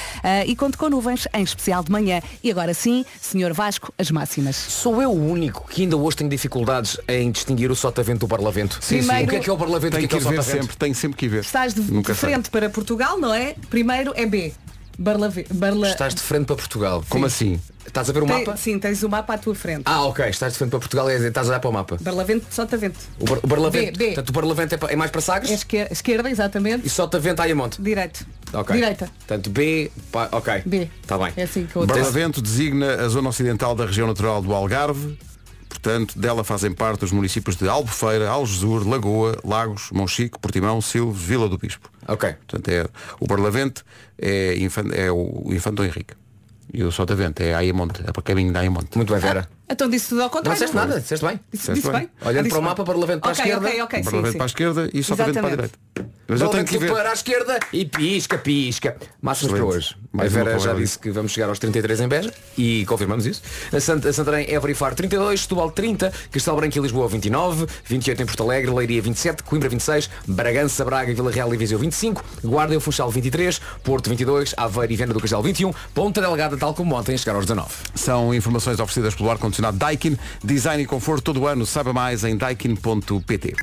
[0.45, 2.21] e conto com nuvens, em especial de manhã.
[2.43, 4.55] E agora sim, senhor Vasco, as máximas.
[4.55, 8.79] Sou eu o único que ainda hoje tenho dificuldades em distinguir o sotavento do parlamento.
[8.81, 9.23] Sim, sim.
[9.23, 10.35] O que é que é o parlamento Tem o que é que que é ir
[10.35, 11.41] ver sempre, tem sempre que ir ver.
[11.41, 12.29] Estás de, Nunca de sei.
[12.29, 13.55] frente para Portugal, não é?
[13.69, 14.53] Primeiro é B.
[14.97, 15.89] Barlave, Barla...
[15.89, 17.03] Estás de frente para Portugal.
[17.09, 17.59] Como assim?
[17.85, 18.57] Estás a ver o Tem- mapa?
[18.57, 19.83] sim, tens o mapa à tua frente.
[19.85, 20.25] Ah, ok.
[20.27, 21.97] Estás de frente para Portugal e estás a olhar para o mapa.
[22.01, 22.97] Barlavento, Sotavento.
[23.19, 23.97] O, bar, o Barlavento.
[23.97, 24.05] B, B.
[24.13, 26.87] Portanto, o Barlavento é, pa- é mais para Sagres É esquerda, esquerda, exatamente.
[26.87, 27.81] e Sotavento aí a monte.
[27.81, 28.25] Direito.
[28.53, 28.75] Ok.
[28.75, 29.09] Direita.
[29.19, 30.63] Portanto, B, pa- ok.
[30.65, 30.89] B.
[31.01, 31.33] Está bem.
[31.35, 35.17] É assim que eu Barlavento designa a zona ocidental da região natural do Algarve.
[35.79, 41.47] Portanto, dela fazem parte os municípios de Albufeira, Algesur, Lagoa, Lagos, Monchique, Portimão, Silves, Vila
[41.49, 41.89] do Bispo.
[42.07, 42.33] Ok.
[42.47, 42.87] Portanto, é,
[43.19, 43.83] o Barlavento
[44.17, 46.13] é, infan- é o Infante Dom Henrique.
[46.73, 48.95] E o Sotavento é Ayamonte, é para caminho da Ayamonte.
[48.95, 49.47] Muito bem, Vera.
[49.69, 50.53] Então disse tudo ao Não contrário.
[50.59, 51.39] disseste nada, disseste bem.
[51.51, 51.99] Disse, disse bem.
[52.01, 52.09] bem.
[52.21, 53.67] Olhando Ah, disse para o mapa, Barlavento para a esquerda.
[53.67, 54.37] Ok, ok, sim, Barlavento sim.
[54.37, 55.55] para a esquerda e Sotavento para a Exatamente.
[55.95, 56.15] direita.
[56.27, 56.91] Mas eu tenho que ver.
[56.91, 58.97] para a esquerda e pisca, pisca.
[59.21, 59.95] Máximas para hoje.
[60.11, 63.25] Mais a Vera para já disse que vamos chegar aos 33 em Beja e confirmamos
[63.25, 63.41] isso.
[63.71, 68.23] A, Sant a Santarém é Faro 32, Setúbal 30, Castelo Branco e Lisboa 29, 28
[68.23, 72.73] em Porto Alegre, Leiria 27, Coimbra 26, Bragança, Braga, Vila Real e Viseu 25, Guarda
[72.73, 76.73] e o Funchal 23, Porto 22, Aveiro e Viana do Castelo 21, Ponta Delgada, tal
[76.73, 77.69] como ontem, chegar aos 19.
[77.93, 81.65] São informações oferecidas pelo ar-condicionado Daikin, design e conforto todo o ano.
[81.65, 83.53] Saiba mais em daikin.pt.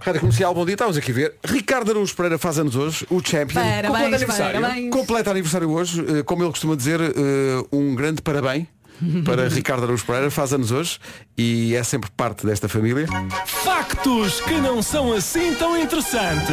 [0.00, 0.74] Rádio Comercial, bom dia.
[0.74, 1.34] Estamos aqui a ver.
[1.44, 3.62] Ricardo Araújo Pereira faz anos hoje, o champion.
[3.62, 4.60] Parabéns, aniversário.
[4.60, 4.90] parabéns.
[4.90, 7.12] Completa aniversário hoje, eh, como ele costuma dizer, eh,
[7.72, 8.66] um grande parabéns
[9.24, 10.98] para Ricardo Araújo Pereira, faz anos hoje
[11.38, 13.06] e é sempre parte desta família.
[13.46, 16.52] Factos que não são assim tão interessantes.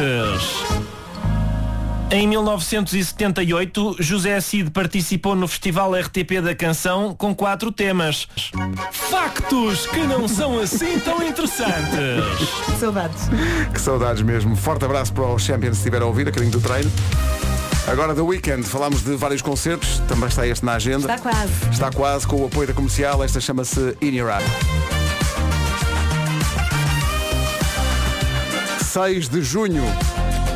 [2.12, 8.28] Em 1978, José Cid participou no Festival RTP da Canção com quatro temas.
[8.92, 11.88] Factos que não são assim tão interessantes.
[12.78, 13.22] Saudades.
[13.72, 14.54] Que saudades mesmo.
[14.54, 16.92] Forte abraço para o champion se estiver a ouvir, a caminho do treino.
[17.90, 21.10] Agora, The Weekend, falámos de vários concertos, também está este na agenda.
[21.10, 21.52] Está quase.
[21.70, 24.92] Está quase com o apoio da comercial, esta chama-se In Your Eye.
[28.92, 29.82] 6 de junho,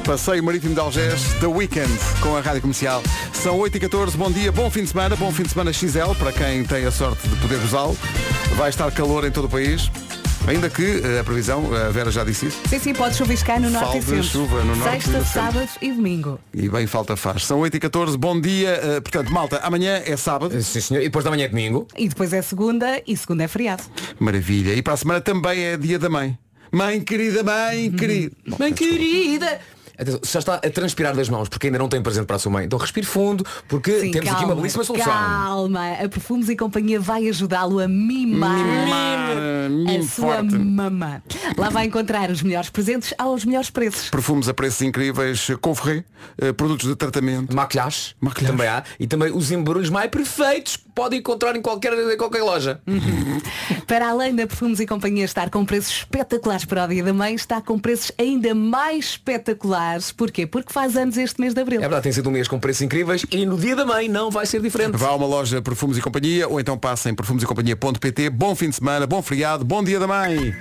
[0.07, 1.91] Passeio Marítimo de Algés, The Weekend,
[2.21, 3.03] com a Rádio Comercial.
[3.33, 6.63] São 8h14, bom dia, bom fim de semana, bom fim de semana XL, para quem
[6.65, 7.97] tem a sorte de poder gozá-lo.
[8.55, 9.91] Vai estar calor em todo o país,
[10.47, 13.69] ainda que eh, a previsão, a Vera já disse isso, Sim, sim, pode chuviscar no
[13.69, 14.25] norte Falta e centro.
[14.25, 16.39] chuva no norte e Sexta, sábado e domingo.
[16.55, 17.45] e bem falta faz.
[17.45, 20.61] São 8h14, bom dia, eh, portanto, malta, amanhã é sábado.
[20.63, 21.01] Sim, senhor.
[21.01, 21.89] E depois da manhã é domingo.
[21.97, 23.83] E depois é segunda e segunda é feriado.
[24.21, 24.73] Maravilha.
[24.73, 26.39] E para a semana também é dia da mãe.
[26.73, 28.37] Mãe querida, mãe querida.
[28.59, 29.61] Mãe querida!
[29.99, 32.53] Atenção, já está a transpirar das mãos porque ainda não tem presente para a sua
[32.53, 32.67] mãe.
[32.67, 35.13] Então respire fundo porque Sim, temos aqui calma, uma belíssima solução.
[35.13, 40.57] Calma, a Perfumes e Companhia vai ajudá-lo a mimar, Mimar, a sua forte.
[40.59, 41.23] mamã.
[41.57, 44.11] Lá vai encontrar os melhores presentes aos melhores preços.
[44.11, 46.05] Perfumes a preços incríveis, Conferré,
[46.39, 47.55] eh, produtos de tratamento.
[47.55, 48.57] Maquilhagem, Maquilhagem.
[48.57, 48.83] também há.
[49.01, 52.81] E também os embrulhos mais perfeitos que podem encontrar em qualquer, em qualquer loja.
[53.87, 57.35] Para além da Perfumes e Companhia estar com preços espetaculares para o Dia da Mãe,
[57.35, 59.86] está com preços ainda mais espetaculares.
[60.17, 60.47] Porquê?
[60.47, 61.79] Porque faz anos este mês de Abril.
[61.79, 64.31] É verdade, tem sido um mês com preços incríveis e no dia da mãe não
[64.31, 64.97] vai ser diferente.
[64.97, 68.31] Vá a uma loja Perfumes e Companhia ou então passa em perfumesecompanhia.pt.
[68.31, 70.55] Bom fim de semana, bom feriado, bom dia da mãe.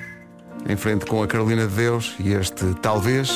[0.68, 3.30] em frente com a Carolina de Deus e este talvez.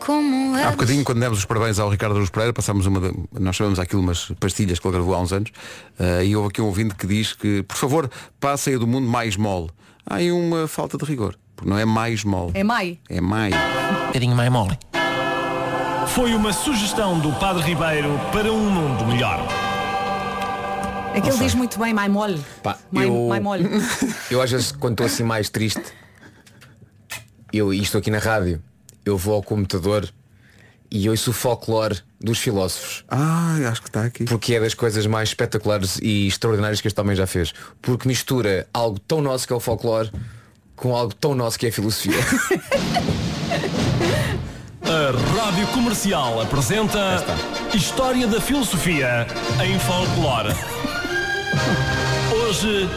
[0.00, 3.00] Como Há bocadinho, quando demos os parabéns ao Ricardo Aruz Pereira, passámos uma.
[3.00, 5.50] de- nós chamamos aquilo umas pastilhas que ele gravou há uns anos,
[5.98, 8.10] eh, e houve aqui um ouvinte que diz que, por favor,
[8.40, 9.68] passem do mundo mais mole.
[10.08, 12.52] Há aí uma falta de rigor, porque não é mais mole.
[12.54, 12.98] É mai.
[13.08, 13.54] É mais.
[13.54, 14.76] Um bocadinho mais mole.
[16.08, 19.46] Foi uma sugestão do Padre Ribeiro para um mundo melhor.
[21.14, 22.42] É que ele diz muito bem, mai mole.
[22.62, 23.64] Pá, Mai, eu, mai mole.
[24.30, 25.82] eu às vezes quando estou assim mais triste,
[27.52, 28.62] eu e estou aqui na rádio,
[29.04, 30.08] eu vou ao computador
[30.90, 33.04] e ouço o folclore dos filósofos.
[33.08, 34.24] Ah, acho que está aqui.
[34.24, 37.52] Porque é das coisas mais espetaculares e extraordinárias que este homem já fez.
[37.82, 40.10] Porque mistura algo tão nosso que é o folclore
[40.74, 42.14] com algo tão nosso que é a filosofia.
[45.06, 47.24] A Rádio Comercial apresenta
[47.72, 49.24] História da Filosofia
[49.64, 50.52] em Folclore.
[52.32, 52.90] Hoje,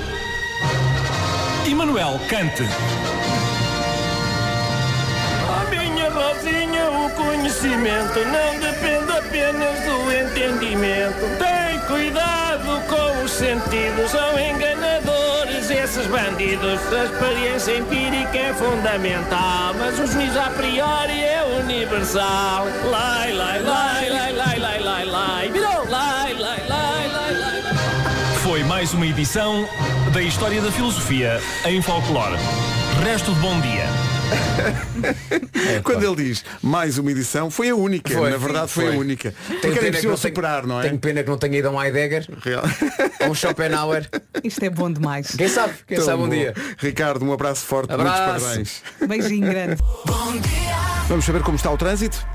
[1.70, 2.64] Emanuel Kant.
[5.56, 11.20] A minha Rosinha, o conhecimento não depende apenas do entendimento.
[11.38, 15.19] Tem cuidado com os sentidos, são enganadores
[15.70, 16.80] esses bandidos.
[16.94, 22.66] A experiência empírica é fundamental, mas o juízo a priori é universal.
[22.90, 27.64] Lai, lai, lai, lai, lai, lai, lai, lai, virou lai, lai, lai, lai, lai.
[28.44, 29.68] Foi mais uma edição
[30.14, 32.38] da História da Filosofia em Folclore.
[33.04, 33.99] Resto de bom dia.
[35.84, 38.14] Quando ele diz mais uma edição, foi a única.
[38.14, 38.30] Foi.
[38.30, 38.96] Na verdade, foi, Foi.
[38.96, 39.34] a única.
[39.50, 40.84] Era que não tenho- superar, não é?
[40.84, 42.64] Tenho pena que não tenha ido a um Heidegger Real.
[43.22, 44.10] ou um Schopenhauer.
[44.44, 45.36] Isto é bom demais.
[45.36, 45.74] Quem sabe?
[45.88, 46.34] Quem Tão sabe um bom.
[46.34, 46.54] dia.
[46.78, 48.24] Ricardo, um abraço forte, Abraço.
[48.24, 48.84] muitos parabéns.
[49.08, 49.82] Beijinho grande.
[51.08, 52.26] Vamos saber como está o trânsito?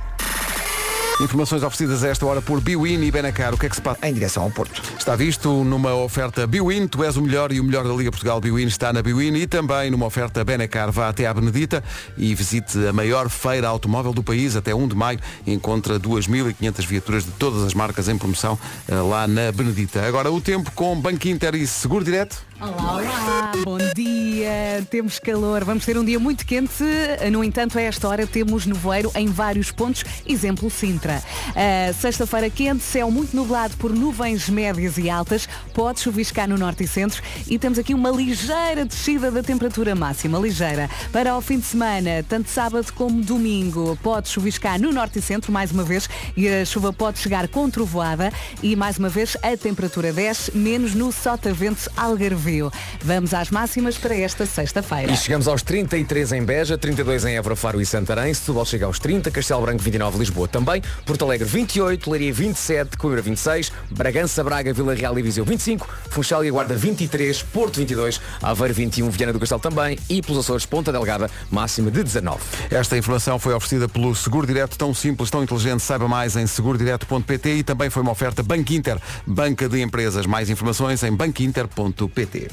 [1.20, 3.54] Informações oferecidas a esta hora por Biwin e Benacar.
[3.54, 4.04] O que é que se passa?
[4.06, 4.82] Em direção ao Porto.
[4.98, 8.40] Está visto numa oferta Biwin, tu és o melhor e o melhor da Liga Portugal
[8.40, 10.90] Biwin está na Biwin e também numa oferta Benacar.
[10.90, 11.84] Vá até à Benedita
[12.16, 15.20] e visite a maior feira automóvel do país até 1 de maio.
[15.46, 20.04] Encontra 2.500 viaturas de todas as marcas em promoção eh, lá na Benedita.
[20.04, 22.42] Agora o tempo com Banco Inter e Seguro Direto.
[22.60, 24.84] Olá, olá, bom dia.
[24.88, 26.82] Temos calor, vamos ter um dia muito quente.
[27.30, 31.03] No entanto, a esta hora temos nevoeiro em vários pontos, exemplo Sintra.
[31.12, 36.84] Ah, Sexta-feira quente, céu muito nublado por nuvens médias e altas, pode chuviscar no norte
[36.84, 40.88] e centro e temos aqui uma ligeira descida da temperatura máxima, ligeira.
[41.12, 45.52] Para o fim de semana, tanto sábado como domingo, pode chuviscar no norte e centro
[45.52, 49.56] mais uma vez e a chuva pode chegar com trovoada e mais uma vez a
[49.56, 52.70] temperatura desce, menos no Sotavento Algarvio.
[53.02, 55.12] Vamos às máximas para esta sexta-feira.
[55.12, 58.98] E chegamos aos 33 em Beja, 32 em Évora, Faro e Santarém, Setúbal chega aos
[58.98, 64.72] 30, Castelo Branco 29, Lisboa também, Porto Alegre 28, Leiria 27, Coimbra 26, Bragança, Braga,
[64.72, 69.40] Vila Real e Viseu 25, Funchal e Guarda 23, Porto 22, Aveiro 21, Viana do
[69.40, 72.38] Castelo também e pelos Açores Ponta Delgada, máxima de 19.
[72.70, 75.82] Esta informação foi oferecida pelo Seguro Direto, tão simples, tão inteligente.
[75.82, 80.26] Saiba mais em segurodireto.pt e também foi uma oferta Banco Inter, banca de empresas.
[80.26, 82.48] Mais informações em banquinter.pt.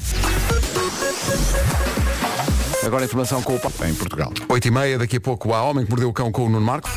[2.84, 3.76] Agora a informação com o Paulo.
[3.88, 4.32] Em Portugal.
[4.48, 6.66] 8 e meia, daqui a pouco há Homem que Mordeu o Cão com o Nuno
[6.66, 6.90] Marco.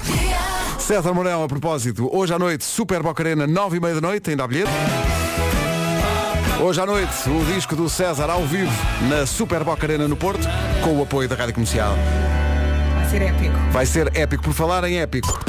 [0.86, 4.30] César Mourão, a propósito, hoje à noite, Super Boca Arena, 9 e meia da noite,
[4.30, 4.70] ainda há bilhete.
[6.62, 8.72] Hoje à noite, o disco do César ao vivo
[9.10, 10.48] na Super Boca Arena no Porto,
[10.84, 11.96] com o apoio da Rádio Comercial.
[12.94, 13.58] Vai ser épico.
[13.72, 15.44] Vai ser épico, por falar em épico.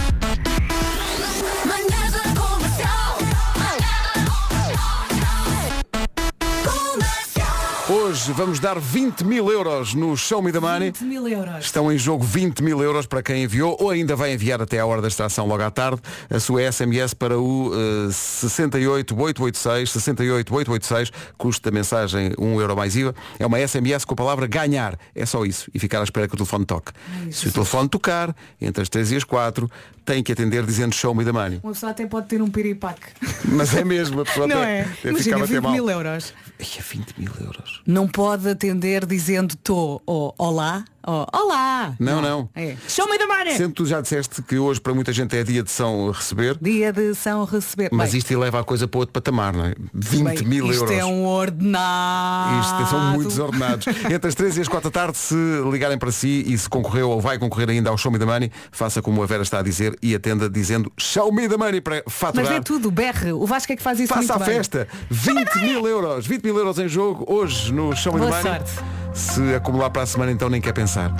[7.88, 10.90] Hoje vamos dar 20 mil euros no Show Me the Money.
[10.90, 11.64] 20 mil euros.
[11.66, 14.86] Estão em jogo 20 mil euros para quem enviou ou ainda vai enviar até à
[14.86, 21.70] hora da extração logo à tarde a sua SMS para o eh, 68886, 68886, custo
[21.70, 23.14] da mensagem 1 euro mais IVA.
[23.38, 24.98] É uma SMS com a palavra ganhar.
[25.14, 25.70] É só isso.
[25.72, 26.90] E ficar à espera que o telefone toque.
[27.30, 29.70] Se o telefone tocar, entre as 3 e as 4,
[30.04, 31.60] tem que atender dizendo Show Me the Money.
[31.62, 33.06] Uma pessoa até pode ter um piripaque.
[33.44, 34.88] Mas é mesmo, a pessoa Não até, é?
[35.04, 35.72] Imagina, ficava até 20 mal.
[35.72, 36.34] mil euros.
[36.58, 37.75] Ai, é 20 mil euros.
[37.86, 41.94] Não pode atender dizendo tô ou olá ou olá.
[41.98, 42.48] Não, não.
[42.54, 42.76] É.
[42.88, 43.56] Show me the money.
[43.56, 46.58] Sendo que tu já disseste que hoje para muita gente é dia de São receber,
[46.60, 47.88] Dia de São receber.
[47.92, 49.74] mas Bem, isto eleva a coisa para outro patamar, não é?
[49.94, 50.96] 20 bem, mil isto euros.
[50.98, 52.60] é um ordenado.
[52.60, 53.86] Isto são muito desordenados.
[54.10, 55.34] Entre as 3 e as 4 da tarde, se
[55.70, 58.50] ligarem para si e se concorreu ou vai concorrer ainda ao Show Me the Money,
[58.70, 62.02] faça como a Vera está a dizer e atenda dizendo Show Me the Money para
[62.04, 62.52] Mas faturar.
[62.52, 63.32] é tudo, berre.
[63.32, 64.46] O Vasco é que faz isso Faça a bem.
[64.46, 64.88] festa.
[65.10, 66.26] 20 mil euros.
[66.26, 68.58] 20 mil euros em jogo hoje no Show Me the Boa Money.
[68.66, 69.05] sorte.
[69.16, 71.10] Se acumular para a semana, então nem quer pensar.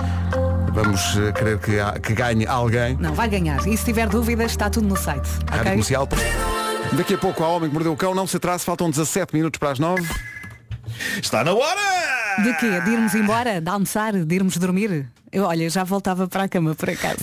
[0.71, 2.95] Vamos eh, querer que, há- que ganhe alguém.
[2.99, 3.67] Não, vai ganhar.
[3.67, 5.27] E se tiver dúvidas, está tudo no site.
[5.47, 5.71] Rádio ok?
[5.71, 6.07] Comercial.
[6.93, 8.13] Daqui a pouco há Homem que Mordeu o Cão.
[8.13, 8.63] Não se atrase.
[8.63, 10.03] Faltam 17 minutos para as 9.
[11.21, 12.43] Está na hora!
[12.43, 12.79] De quê?
[12.81, 13.59] De irmos embora?
[13.61, 14.13] De almoçar?
[14.13, 15.07] De irmos dormir?
[15.29, 17.17] Eu, olha, já voltava para a cama, por acaso.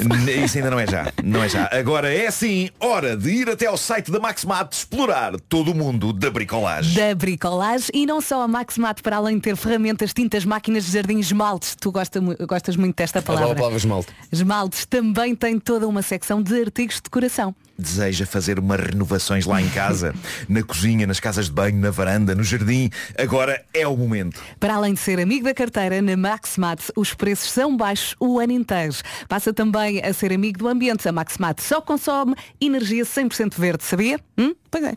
[0.45, 1.71] Isso ainda não é já, não é já.
[1.73, 6.13] Agora é sim hora de ir até ao site da Maxmat explorar todo o mundo
[6.13, 6.95] da bricolagem.
[6.95, 10.93] Da bricolagem e não só a Maximat para além de ter ferramentas, tintas, máquinas de
[10.93, 11.75] jardim, esmaltes.
[11.81, 13.55] Tu gosta gostas muito desta Adoro palavra.
[13.55, 14.13] a palavra esmalte.
[14.31, 17.55] Esmaltes também tem toda uma secção de artigos de decoração.
[17.79, 20.15] Deseja fazer umas renovações lá em casa,
[20.49, 22.91] na cozinha, nas casas de banho, na varanda, no jardim.
[23.19, 24.41] Agora é o momento.
[24.61, 28.53] Para além de ser amigo da carteira, na Maximat os preços são baixos o ano
[28.53, 28.95] inteiro.
[29.29, 31.09] Passa também a ser amigo do ambiente.
[31.09, 34.21] A Maximat só consome energia 100% verde, sabia?
[34.39, 34.55] Hum?
[34.75, 34.97] Pois é.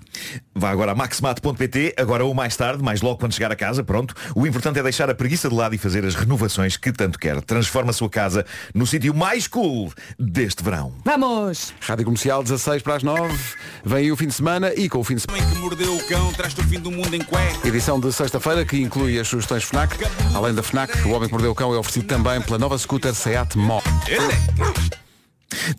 [0.55, 4.15] Vá agora a maxmat.pt, agora ou mais tarde, mais logo quando chegar a casa, pronto.
[4.33, 7.39] O importante é deixar a preguiça de lado e fazer as renovações que tanto quer.
[7.43, 10.95] Transforma a sua casa no sítio mais cool deste verão.
[11.05, 11.75] Vamos!
[11.79, 13.37] Rádio Comercial 16 para as 9.
[13.85, 15.45] Vem aí o fim de semana e com o fim de semana.
[15.45, 17.67] que mordeu o cão, traz-te o fim do mundo em cueca.
[17.67, 19.95] Edição de sexta-feira que inclui as sugestões FNAC.
[20.33, 23.13] Além da FNAC, o Homem que Mordeu o Cão é oferecido também pela nova scooter
[23.13, 23.79] Seat Mó.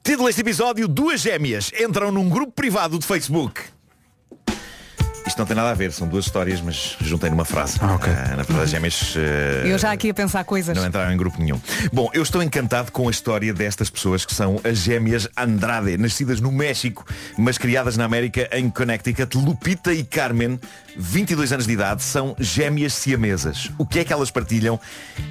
[0.05, 3.61] Título deste episódio, duas gêmeas entram num grupo privado de Facebook.
[5.29, 7.79] Isto não tem nada a ver, são duas histórias, mas juntei numa frase.
[7.83, 7.99] Ah,
[8.35, 10.75] na verdade, as gêmeas eh, Eu já aqui a pensar coisas.
[10.75, 11.61] não entraram em grupo nenhum.
[11.93, 16.41] Bom, eu estou encantado com a história destas pessoas que são as gêmeas Andrade, nascidas
[16.41, 17.05] no México,
[17.37, 19.37] mas criadas na América em Connecticut.
[19.37, 20.59] Lupita e Carmen,
[20.97, 23.71] 22 anos de idade, são gêmeas siamesas.
[23.77, 24.81] O que é que elas partilham?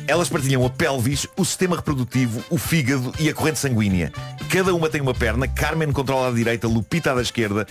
[0.07, 4.12] Elas partilham a pelvis, o sistema reprodutivo, o fígado e a corrente sanguínea.
[4.47, 7.65] Cada uma tem uma perna, Carmen controla a direita, Lupita a da esquerda.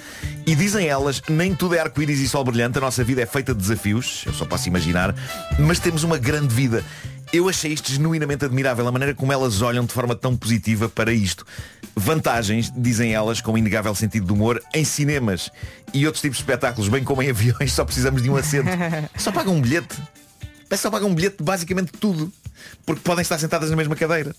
[0.45, 3.55] E dizem elas, nem tudo é arco-íris e sol brilhante, a nossa vida é feita
[3.55, 5.15] de desafios, eu só posso imaginar,
[5.59, 6.85] mas temos uma grande vida.
[7.33, 11.13] Eu achei isto genuinamente admirável, a maneira como elas olham de forma tão positiva para
[11.13, 11.45] isto.
[11.95, 15.51] Vantagens, dizem elas, com inegável sentido de humor, em cinemas
[15.93, 18.69] e outros tipos de espetáculos, bem como em aviões, só precisamos de um assento.
[19.17, 19.97] Só pagam um bilhete.
[20.77, 22.33] Só pagam um bilhete de basicamente tudo.
[22.85, 24.35] Porque podem estar sentadas na mesma cadeira.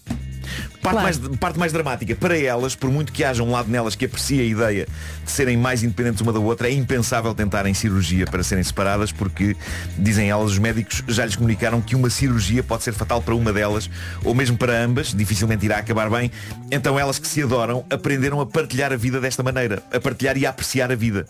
[0.82, 1.02] Parte, Claro.
[1.02, 2.16] mais, parte mais dramática.
[2.16, 4.88] Para elas, por muito que haja um lado nelas que aprecie a ideia
[5.26, 9.56] de serem mais independentes uma da outra, é impensável tentarem cirurgia para serem separadas, porque,
[9.98, 13.52] dizem elas, os médicos já lhes comunicaram que uma cirurgia pode ser fatal para uma
[13.52, 13.90] delas,
[14.24, 16.32] ou mesmo para ambas, dificilmente irá acabar bem.
[16.72, 20.46] Então elas que se adoram aprenderam a partilhar a vida desta maneira, a partilhar e
[20.46, 21.26] a apreciar a vida.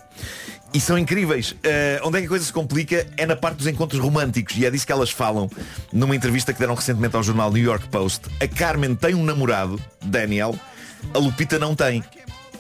[0.74, 1.52] E são incríveis.
[1.52, 1.56] Uh,
[2.04, 4.70] onde é que a coisa se complica é na parte dos encontros românticos e é
[4.70, 5.50] disso que elas falam
[5.94, 8.30] numa entrevista que deram recentemente ao jornal New York Post.
[8.42, 10.56] A Carmen tem um namorado, Daniel,
[11.14, 12.04] a Lupita não tem.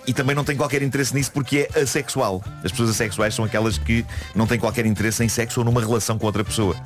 [0.07, 2.41] E também não tem qualquer interesse nisso porque é assexual.
[2.63, 6.17] As pessoas assexuais são aquelas que não têm qualquer interesse em sexo ou numa relação
[6.17, 6.77] com outra pessoa.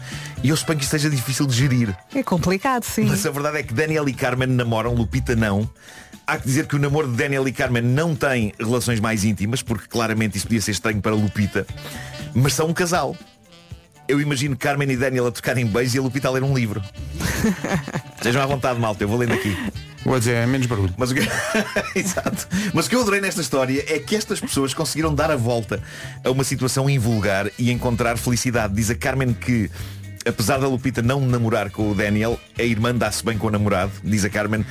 [0.42, 1.96] E eu suponho que isto seja difícil de gerir.
[2.16, 3.06] É complicado, sim.
[3.06, 5.70] Mas a verdade é que Daniel e Carmen namoram, Lupita não.
[6.26, 9.62] Há que dizer que o namoro de Daniel e Carmen não tem relações mais íntimas,
[9.62, 11.68] porque claramente isso podia ser estranho para Lupita.
[12.34, 13.16] Mas são um casal.
[14.08, 16.82] Eu imagino Carmen e Daniel a tocarem beijos e a Lupita a ler um livro.
[18.22, 19.56] Sejam à vontade, malta, eu vou lendo aqui.
[20.04, 20.94] Vou dizer, é menos barulho.
[20.98, 21.22] Mas o que...
[21.96, 22.48] Exato.
[22.74, 25.82] Mas o que eu adorei nesta história é que estas pessoas conseguiram dar a volta
[26.24, 28.74] a uma situação invulgar e encontrar felicidade.
[28.74, 29.70] Diz a Carmen que
[30.26, 33.92] Apesar da Lupita não namorar com o Daniel, a irmã dá-se bem com o namorado,
[34.04, 34.64] diz a Carmen.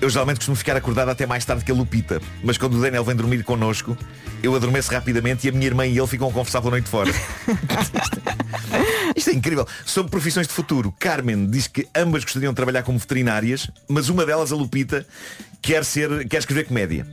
[0.00, 3.02] Eu geralmente costumo ficar acordada até mais tarde que a Lupita, mas quando o Daniel
[3.04, 3.96] vem dormir connosco,
[4.42, 7.10] eu adormeço rapidamente e a minha irmã e ele ficam a conversar pela noite fora.
[9.16, 9.66] Isto é incrível.
[9.84, 14.24] Sobre profissões de futuro, Carmen diz que ambas gostariam de trabalhar como veterinárias, mas uma
[14.26, 15.06] delas, a Lupita,
[15.62, 17.06] quer, ser, quer escrever comédia.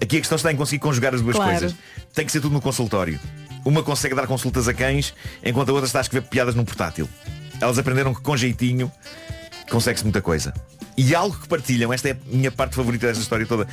[0.00, 1.50] Aqui a questão está em conseguir conjugar as duas Claro.
[1.52, 1.74] coisas.
[2.14, 3.18] Tem que ser tudo no consultório.
[3.66, 5.12] Uma consegue dar consultas a cães,
[5.44, 7.08] enquanto a outra está a escrever piadas num portátil.
[7.60, 8.92] Elas aprenderam que com jeitinho
[9.68, 10.54] consegue-se muita coisa.
[10.96, 13.66] E algo que partilham, esta é a minha parte favorita desta história toda.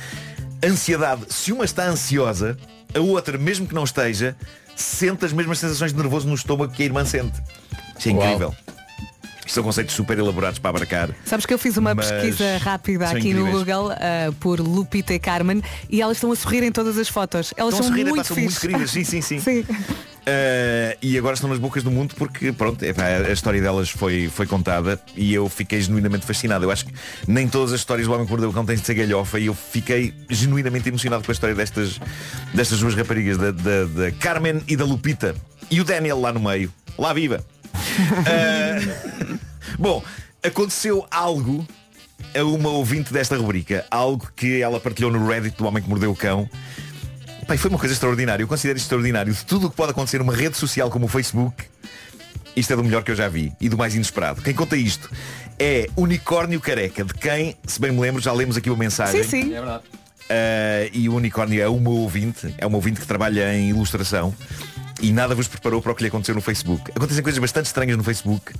[0.64, 1.26] Ansiedade.
[1.28, 2.58] Se uma está ansiosa,
[2.92, 4.36] a outra, mesmo que não esteja,
[4.74, 7.40] sente as mesmas sensações de nervoso no estômago que a irmã sente.
[7.96, 8.24] Isto é Uau.
[8.24, 8.54] incrível.
[9.46, 11.10] São conceitos super elaborados para abarcar.
[11.24, 13.58] Sabes que eu fiz uma Mas rápida rápida aqui no incríveis.
[13.58, 17.52] Google ah, por Lupita e Carmen e elas estão a sorrir em todas as fotos.
[17.56, 19.40] Elas Estão a são sorrir, muito epá, são muito queridas, sim, sim, sim.
[19.44, 19.60] Sim.
[20.24, 24.30] Uh, e agora estão nas bocas do mundo porque pronto, epá, a história delas foi,
[24.32, 26.64] foi contada e eu fiquei genuinamente fascinado.
[26.64, 26.94] Eu acho que
[27.28, 29.46] nem todas as histórias do Homem que Mordeu o Cão têm de ser galhofa e
[29.46, 32.00] eu fiquei genuinamente emocionado com a história destas,
[32.54, 35.34] destas duas raparigas, da, da, da Carmen e da Lupita.
[35.70, 36.72] E o Daniel lá no meio.
[36.96, 37.44] Lá viva!
[37.74, 39.38] Uh,
[39.78, 40.02] bom,
[40.42, 41.66] aconteceu algo
[42.34, 43.84] a uma ouvinte desta rubrica.
[43.90, 46.48] Algo que ela partilhou no Reddit do Homem que Mordeu o Cão.
[47.46, 48.42] Pai, foi uma coisa extraordinária.
[48.42, 49.32] Eu considero isto extraordinário.
[49.32, 51.64] De tudo o que pode acontecer numa rede social como o Facebook,
[52.56, 54.40] isto é do melhor que eu já vi e do mais inesperado.
[54.42, 55.10] Quem conta isto
[55.58, 59.22] é Unicórnio Careca, de quem, se bem me lembro, já lemos aqui uma mensagem.
[59.22, 59.54] Sim, sim.
[59.54, 59.84] É verdade.
[60.24, 64.34] Uh, e o Unicórnio é uma ouvinte, é uma ouvinte que trabalha em ilustração.
[65.00, 66.90] E nada vos preparou para o que lhe aconteceu no Facebook.
[66.94, 68.52] Acontecem coisas bastante estranhas no Facebook,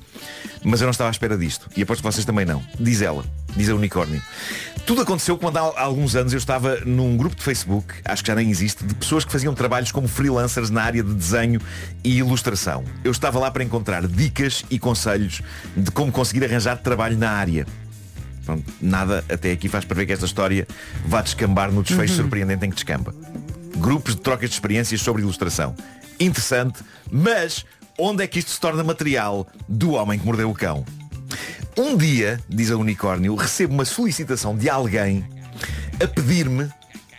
[0.62, 1.68] mas eu não estava à espera disto.
[1.76, 2.62] E aposto que vocês também não.
[2.78, 3.24] Diz ela,
[3.56, 4.20] diz a unicórnio.
[4.86, 8.34] Tudo aconteceu quando há alguns anos eu estava num grupo de Facebook, acho que já
[8.34, 11.60] nem existe, de pessoas que faziam trabalhos como freelancers na área de desenho
[12.02, 12.84] e ilustração.
[13.02, 15.40] Eu estava lá para encontrar dicas e conselhos
[15.76, 17.66] de como conseguir arranjar trabalho na área.
[18.44, 20.68] Pronto, nada até aqui faz para ver que esta história
[21.06, 22.20] vá descambar no desfecho Uhum.
[22.22, 23.14] surpreendente em que descamba.
[23.76, 25.74] Grupos de trocas de experiências sobre ilustração.
[26.18, 27.64] Interessante, mas
[27.98, 30.84] onde é que isto se torna material do homem que mordeu o cão?
[31.76, 35.26] Um dia, diz a unicórnio, recebo uma solicitação de alguém
[36.02, 36.70] a pedir-me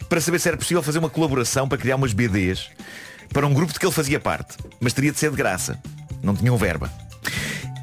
[0.08, 2.70] para saber se era possível fazer uma colaboração para criar umas BDs
[3.34, 4.56] para um grupo de que ele fazia parte.
[4.80, 5.78] Mas teria de ser de graça.
[6.24, 6.92] Não tinham verba.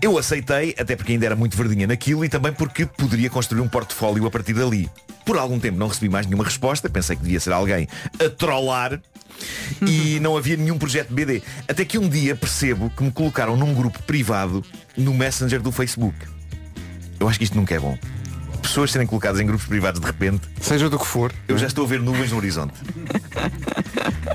[0.01, 3.68] Eu aceitei, até porque ainda era muito verdinha naquilo e também porque poderia construir um
[3.68, 4.90] portfólio a partir dali.
[5.25, 7.87] Por algum tempo não recebi mais nenhuma resposta, pensei que devia ser alguém
[8.18, 9.01] a trollar
[9.87, 11.42] e não havia nenhum projeto de BD.
[11.68, 14.64] Até que um dia percebo que me colocaram num grupo privado
[14.97, 16.16] no Messenger do Facebook.
[17.18, 17.97] Eu acho que isto nunca é bom.
[18.62, 20.49] Pessoas serem colocadas em grupos privados de repente.
[20.61, 21.33] Seja do que for.
[21.49, 22.75] Eu já estou a ver nuvens no horizonte.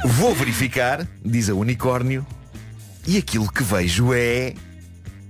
[0.05, 2.25] Vou verificar, diz a unicórnio,
[3.07, 4.53] e aquilo que vejo é.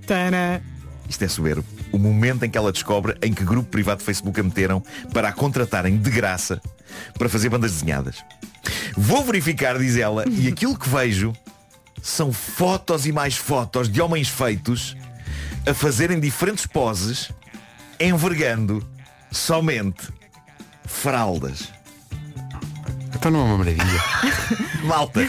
[0.06, 0.60] Tana.
[1.08, 1.64] Isto é soberbo.
[1.92, 5.28] O momento em que ela descobre em que grupo privado de Facebook a meteram para
[5.28, 6.60] a contratarem de graça
[7.16, 8.22] para fazer bandas desenhadas.
[8.96, 11.32] Vou verificar, diz ela, e aquilo que vejo
[12.02, 14.96] são fotos e mais fotos de homens feitos
[15.66, 17.30] a fazerem diferentes poses,
[18.00, 18.86] envergando
[19.30, 20.08] somente
[20.86, 21.68] fraldas.
[23.14, 24.02] Então não é uma maravilha.
[24.84, 25.20] Malta,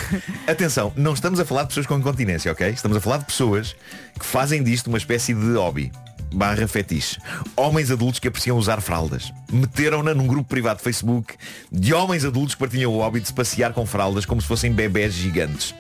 [0.48, 2.70] atenção, não estamos a falar de pessoas com incontinência, ok?
[2.70, 3.76] Estamos a falar de pessoas
[4.18, 5.92] que fazem disto uma espécie de hobby.
[6.34, 7.20] Barra fetiche.
[7.56, 9.34] Homens adultos que apreciam usar fraldas.
[9.52, 11.36] Meteram-na num grupo privado de Facebook
[11.72, 14.72] de homens adultos que partilham o hobby de se passear com fraldas como se fossem
[14.72, 15.74] bebés gigantes.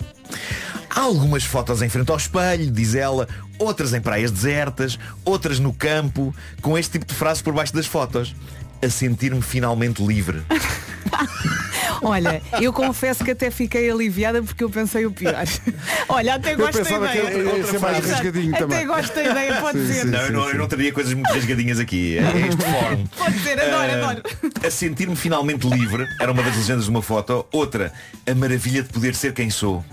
[0.90, 3.28] Há algumas fotos em frente ao espelho, diz ela,
[3.60, 7.86] outras em praias desertas, outras no campo, com este tipo de frases por baixo das
[7.86, 8.36] fotos.
[8.82, 10.42] A sentir-me finalmente livre.
[12.02, 15.34] Olha, eu confesso que até fiquei aliviada porque eu pensei o pior.
[16.08, 17.58] Olha, até gosto da que ideia.
[17.58, 18.88] ia ser mais rasgadinho Até também.
[18.88, 20.06] gosto da ideia, pode ser.
[20.06, 22.18] não, eu não, eu não teria coisas muito rasgadinhas aqui.
[22.18, 23.06] É este fórum.
[23.18, 24.24] Pode ser, adoro, Ah, adoro.
[24.66, 27.46] A sentir-me finalmente livre, era uma das legendas de uma foto.
[27.52, 27.92] Outra,
[28.26, 29.84] a maravilha de poder ser quem sou.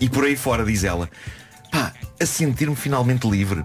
[0.00, 1.10] E por aí fora, diz ela,
[1.72, 3.64] pá, a sentir-me finalmente livre.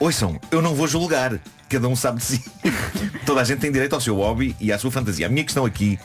[0.00, 1.38] Ouçam, eu não vou julgar.
[1.68, 2.44] Cada um sabe de si.
[3.24, 5.26] Toda a gente tem direito ao seu hobby e à sua fantasia.
[5.26, 5.98] A minha questão aqui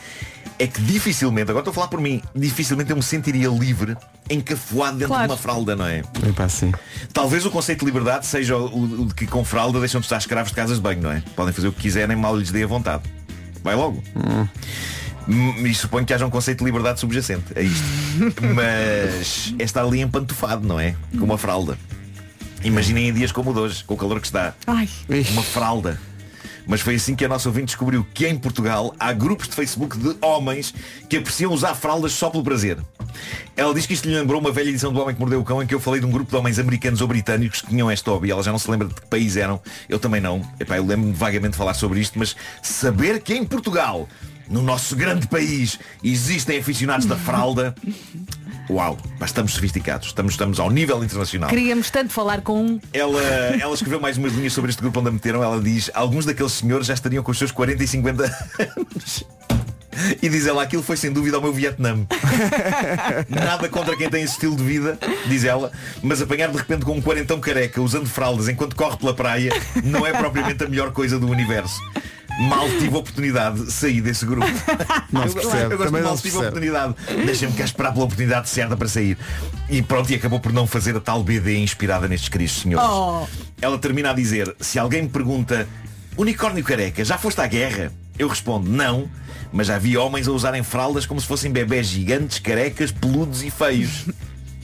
[0.58, 3.96] é que dificilmente, agora estou a falar por mim, dificilmente eu me sentiria livre
[4.30, 5.26] encafuado dentro Claro.
[5.26, 6.02] de uma fralda, não é?
[6.20, 6.72] Bem pá, sim.
[7.12, 10.18] Talvez o conceito de liberdade seja o, o de que com fralda deixam de estar
[10.18, 11.22] escravos de casas de banho, não é?
[11.34, 13.02] Podem fazer o que quiserem, mal lhes dê a vontade.
[13.62, 14.02] Vai logo.
[15.28, 17.84] Hum, E suponho que haja um conceito de liberdade subjacente a isto.
[18.54, 20.94] Mas é estar ali empantufado, não é?
[21.18, 21.76] Com uma fralda.
[22.66, 24.52] Imaginem em dias como o de hoje, com o calor que está.
[24.66, 24.88] Ai.
[25.30, 26.00] Uma fralda.
[26.66, 29.96] Mas foi assim que a nossa ouvinte descobriu que em Portugal há grupos de Facebook
[29.96, 30.74] de homens
[31.08, 32.78] que apreciam usar fraldas só pelo prazer.
[33.56, 35.62] Ela diz que isto lhe lembrou uma velha edição do Homem que Mordeu o Cão
[35.62, 38.10] em que eu falei de um grupo de homens americanos ou britânicos que tinham este
[38.10, 38.32] hobby.
[38.32, 39.60] Ela já não se lembra de que país eram.
[39.88, 40.42] Eu também não.
[40.58, 44.08] Epá, eu lembro-me vagamente de falar sobre isto, mas saber que em Portugal,
[44.48, 47.76] no nosso grande país, existem aficionados da fralda.
[48.68, 50.08] Uau, mas estamos sofisticados.
[50.08, 51.48] Estamos, estamos ao nível internacional.
[51.48, 52.80] Queríamos tanto falar com um.
[52.92, 53.22] Ela,
[53.60, 55.42] ela escreveu mais umas linhas sobre este grupo onde a meteram.
[55.42, 58.24] Ela diz, alguns daqueles senhores já estariam com os seus 40 e 50
[58.58, 59.24] anos.
[60.22, 62.06] E diz ela, aquilo foi sem dúvida ao meu Vietnã.
[63.28, 66.92] Nada contra quem tem esse estilo de vida, diz ela, mas apanhar de repente com
[66.92, 69.50] um quarentão careca usando fraldas enquanto corre pela praia
[69.82, 71.80] não é propriamente a melhor coisa do universo.
[72.38, 74.46] Mal tive a oportunidade de sair desse grupo.
[75.10, 76.94] Não se eu, percebe, eu gosto também de mal tive a oportunidade.
[77.24, 79.16] Deixa-me cá esperar pela oportunidade certa para sair.
[79.70, 82.86] E pronto, e acabou por não fazer a tal BD inspirada nestes queridos senhores.
[82.86, 83.26] Oh.
[83.60, 85.66] Ela termina a dizer, se alguém me pergunta,
[86.16, 87.90] unicórnio careca, já foste à guerra?
[88.18, 89.10] Eu respondo, não,
[89.52, 93.50] mas já vi homens a usarem fraldas como se fossem bebés gigantes, carecas, peludos e
[93.50, 94.06] feios.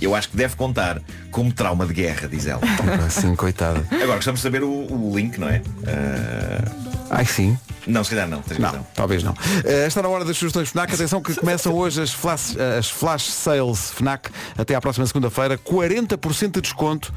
[0.00, 2.60] Eu acho que deve contar como trauma de guerra, diz ela.
[3.08, 3.86] Sim, coitada.
[3.90, 5.62] Agora gostamos de saber o, o link, não é?
[5.86, 7.58] Ah, Ai sim.
[7.86, 8.86] Não, se calhar não, tens Não, razão.
[8.94, 9.34] talvez não.
[9.64, 10.94] Eh, Está na hora das sugestões FNAC.
[10.94, 15.58] Atenção que começam hoje as flash, as flash sales FNAC até à próxima segunda-feira.
[15.58, 17.12] 40% de desconto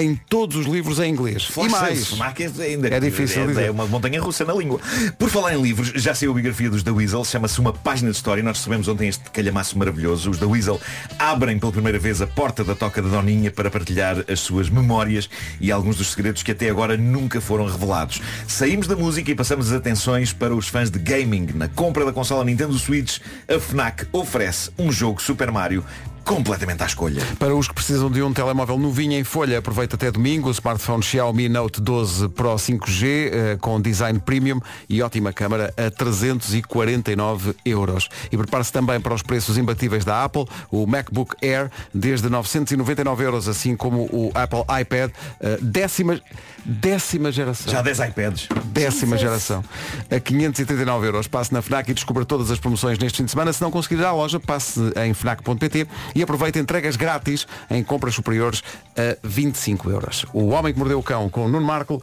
[0.00, 1.44] em todos os livros em inglês.
[1.44, 2.08] Flash e mais.
[2.08, 4.80] sales, é, ainda, É difícil é, é uma montanha russa na língua.
[5.18, 8.16] Por falar em livros, já saiu a biografia dos The Weasel, chama-se Uma Página de
[8.16, 8.42] História.
[8.42, 10.30] Nós recebemos ontem este calhamaço maravilhoso.
[10.30, 10.80] Os The Weasel
[11.18, 15.28] abrem pela primeira vez a porta da toca da Doninha para partilhar as suas memórias
[15.60, 18.20] e alguns dos segredos que até agora nunca foram revelados.
[18.46, 21.48] Saímos da música e passamos as atenções para os fãs de gaming.
[21.54, 23.18] Na compra da consola Nintendo Switch,
[23.48, 25.84] a FNAC oferece um jogo Super Mario
[26.24, 27.22] completamente à escolha.
[27.38, 31.02] Para os que precisam de um telemóvel novinho em folha, aproveita até domingo o smartphone
[31.02, 38.08] Xiaomi Note 12 Pro 5G eh, com design premium e ótima câmara a 349 euros.
[38.30, 43.48] E prepare-se também para os preços imbatíveis da Apple, o MacBook Air desde 999 euros,
[43.48, 45.10] assim como o Apple iPad
[45.40, 46.20] eh, décima,
[46.64, 47.72] décima geração.
[47.72, 48.48] Já 10 iPads.
[48.66, 49.64] Décima geração.
[50.10, 51.26] A 539 euros.
[51.26, 53.52] Passe na FNAC e descubra todas as promoções neste fim de semana.
[53.52, 58.14] Se não conseguir ir à loja, passe em FNAC.pt e aproveite entregas grátis em compras
[58.14, 58.62] superiores
[58.96, 60.26] a 25 euros.
[60.32, 62.02] O Homem que Mordeu o Cão com o Nuno Marco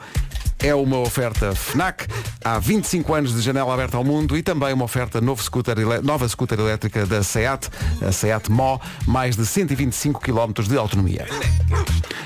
[0.59, 2.05] é uma oferta FNAC.
[2.43, 6.27] Há 25 anos de janela aberta ao mundo e também uma oferta novo scooter, nova
[6.27, 7.69] scooter elétrica da SEAT,
[8.05, 11.25] a SEAT Mó, mais de 125 km de autonomia.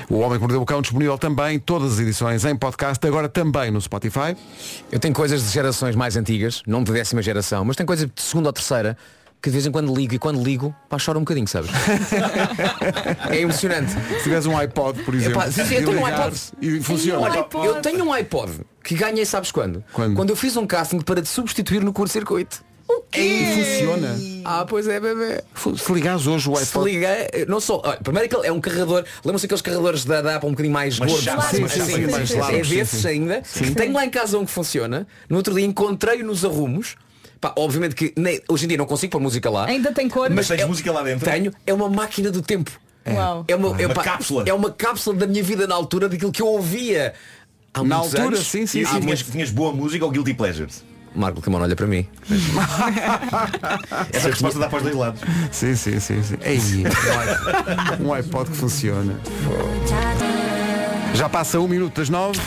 [0.08, 3.70] O Homem que Mordeu o Cão disponível também, todas as edições em podcast, agora também
[3.70, 4.36] no Spotify.
[4.90, 8.22] Eu tenho coisas de gerações mais antigas, não de décima geração, mas tenho coisas de
[8.22, 8.96] segunda ou terceira
[9.44, 11.70] que de vez em quando ligo e quando ligo, pá, choro um bocadinho, sabes?
[13.30, 13.92] é emocionante.
[13.92, 16.40] Se tiveres um iPod, por exemplo, Epá, sim, sim, eu e tenho um iPod.
[16.62, 17.20] e funciona.
[17.20, 19.84] Olha, eu tenho um iPod que ganhei, sabes quando?
[19.92, 20.30] Quando?
[20.30, 22.64] eu fiz um casting para te substituir no curto-circuito.
[23.14, 24.16] E funciona.
[24.46, 25.42] Ah, pois é, bebê.
[25.76, 26.90] Se ligares hoje o Se iPod.
[26.90, 27.08] liga,
[27.46, 27.82] não só.
[27.84, 29.04] olha, primeiro que ele é um carregador.
[29.22, 31.24] Lembram-se aqueles carregadores da, da Apple um bocadinho mais Mas gordos?
[31.24, 33.08] chatos, Sim, mas sim, chatos, sim, mais sim, largos, É sim, desses sim.
[33.08, 33.42] ainda.
[33.76, 35.06] Tenho lá em casa um que funciona.
[35.28, 36.96] No outro dia encontrei-o nos arrumos.
[37.44, 39.66] Pá, obviamente que nem- hoje em dia não consigo pôr música lá.
[39.66, 40.30] Ainda tem cor.
[40.30, 41.30] Mas tens é- música lá dentro?
[41.30, 41.52] Tenho.
[41.66, 42.70] É uma máquina do tempo.
[43.06, 43.44] Uau.
[43.46, 44.44] É uma, é, Uma pá, cápsula.
[44.46, 47.12] É uma cápsula da minha vida na altura daquilo que eu ouvia.
[47.74, 48.46] Há Na altura, anos.
[48.46, 48.98] sim, sim, E, sim.
[49.00, 50.82] tinhas, tinhas boa música ou guilty pleasures?
[51.14, 52.08] Marco Camão olha para mim.
[54.10, 55.20] Essa resposta dá para os dois lados.
[55.52, 56.36] Sim, sim, sim, sim.
[56.40, 59.20] Ei, um iPod- um iPod que funciona.
[61.12, 62.40] Já passa um minuto das nove.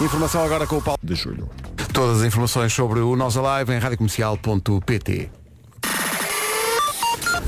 [0.00, 1.48] Informação agora com o Paulo de Julho.
[1.92, 5.39] Todas as informações sobre o Nós Alive em radiocomercial.pt.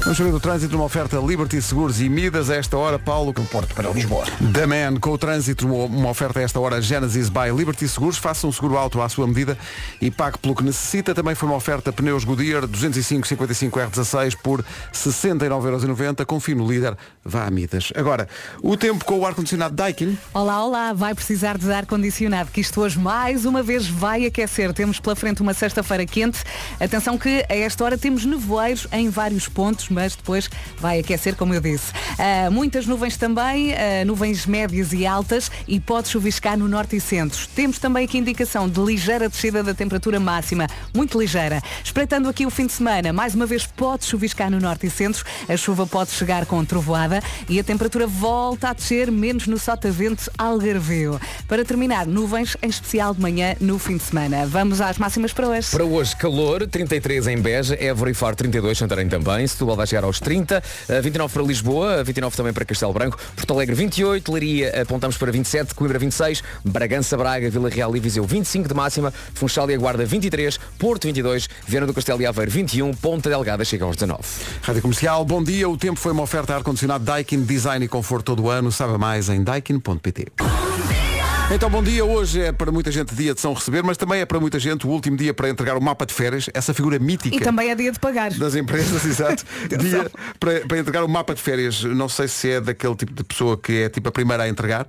[0.02, 3.32] Vamos saber do trânsito numa oferta Liberty Seguros e Midas a esta hora, Paulo.
[3.32, 4.24] Do Porto para Lisboa.
[4.40, 8.18] Da Man, com o trânsito, uma- oferta a esta hora Genesis by Liberty Seguros.
[8.18, 9.56] Faça um seguro alto à sua medida
[10.00, 11.14] e pague pelo que necessita.
[11.14, 16.24] Também foi uma oferta pneus Goodyear 205-55 R16 por 69,90€.
[16.26, 17.92] Confie no líder, vá a Midas.
[17.94, 18.26] Agora,
[18.60, 20.18] o tempo com o ar-condicionado Daikin.
[20.34, 24.72] Olá, olá, vai precisar de ar-condicionado, que isto hoje mais uma vez vai aquecer.
[24.74, 26.40] Temos pela frente uma sexta-feira quente.
[26.80, 31.54] Atenção que a esta hora temos nevoeiros em vários pontos, mas depois vai aquecer, como
[31.54, 31.92] eu disse.
[32.18, 37.00] Ah, muitas nuvens também, ah, nuvens médias e altas e pode chuviscar no norte e
[37.00, 37.38] centro.
[37.54, 41.62] Temos também aqui indicação de ligeira descida da temperatura máxima, muito ligeira.
[41.84, 45.24] Espreitando aqui o fim de semana, mais uma vez pode chuviscar no norte e centro.
[45.48, 50.30] A chuva pode chegar com trovoada e a temperatura volta a descer, menos no sotavento
[50.38, 51.20] algarveu.
[51.46, 54.46] Para terminar, nuvens, em especial de manhã, no fim de semana.
[54.46, 55.70] Vamos às máximas para hoje.
[55.70, 60.04] Para hoje, calor, 33 em Beja, Évora e Faro 32, Santarém também, Setúbal vai chegar
[60.04, 64.82] aos 30, eh, 29 para Lisboa, 29 também para Castelo Branco, Porto Alegre 28, Leiria
[64.82, 69.70] apontamos para 27, Coimbra 26, Bragança, Braga, Vila Real e Viseu 25 de máxima, Funchal
[69.70, 73.96] e Aguarda 23, Porto 22, Viana do Castelo e Aveiro 21, Ponta Delgada chega aos
[73.96, 74.22] 19.
[74.62, 75.68] Rádio Comercial, bom dia.
[75.68, 78.70] O tempo foi uma oferta ar-condicionado Daikin, design e conforto todo o ano.
[78.70, 81.11] Saiba mais em daikin.pt.
[81.50, 82.04] Então, bom dia.
[82.04, 84.86] Hoje é para muita gente dia de São Receber, mas também é para muita gente
[84.86, 87.74] o último dia para entregar o mapa de férias, essa figura mítica E também é
[87.74, 88.32] dia de pagar.
[88.32, 89.44] das empresas, exato.
[89.78, 91.84] dia para, para entregar o mapa de férias.
[91.84, 94.88] Não sei se é daquele tipo de pessoa que é tipo a primeira a entregar.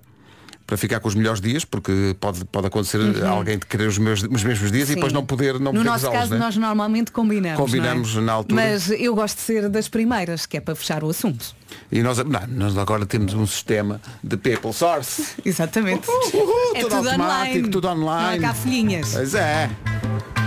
[0.74, 2.98] Para ficar com os melhores dias, porque pode, pode acontecer
[3.28, 4.96] alguém de querer os, meus, os mesmos dias e Uhum.
[4.96, 4.96] Sim.
[4.96, 6.40] depois não poder não no poder nosso caso, né?
[6.40, 7.60] nós normalmente combinamos.
[7.60, 8.26] Combinamos não é?
[8.26, 8.60] na altura.
[8.64, 11.56] Mas eu gosto de ser das primeiras, que é para fechar o assunto.
[11.92, 15.36] E nós, não, nós agora temos um sistema de people source.
[15.46, 16.10] Exatamente.
[16.10, 17.70] Uhul, é tudo tudo automático, online.
[17.70, 18.40] tudo online.
[18.40, 19.12] Não há cá folhinhas.
[19.14, 19.70] Pois é.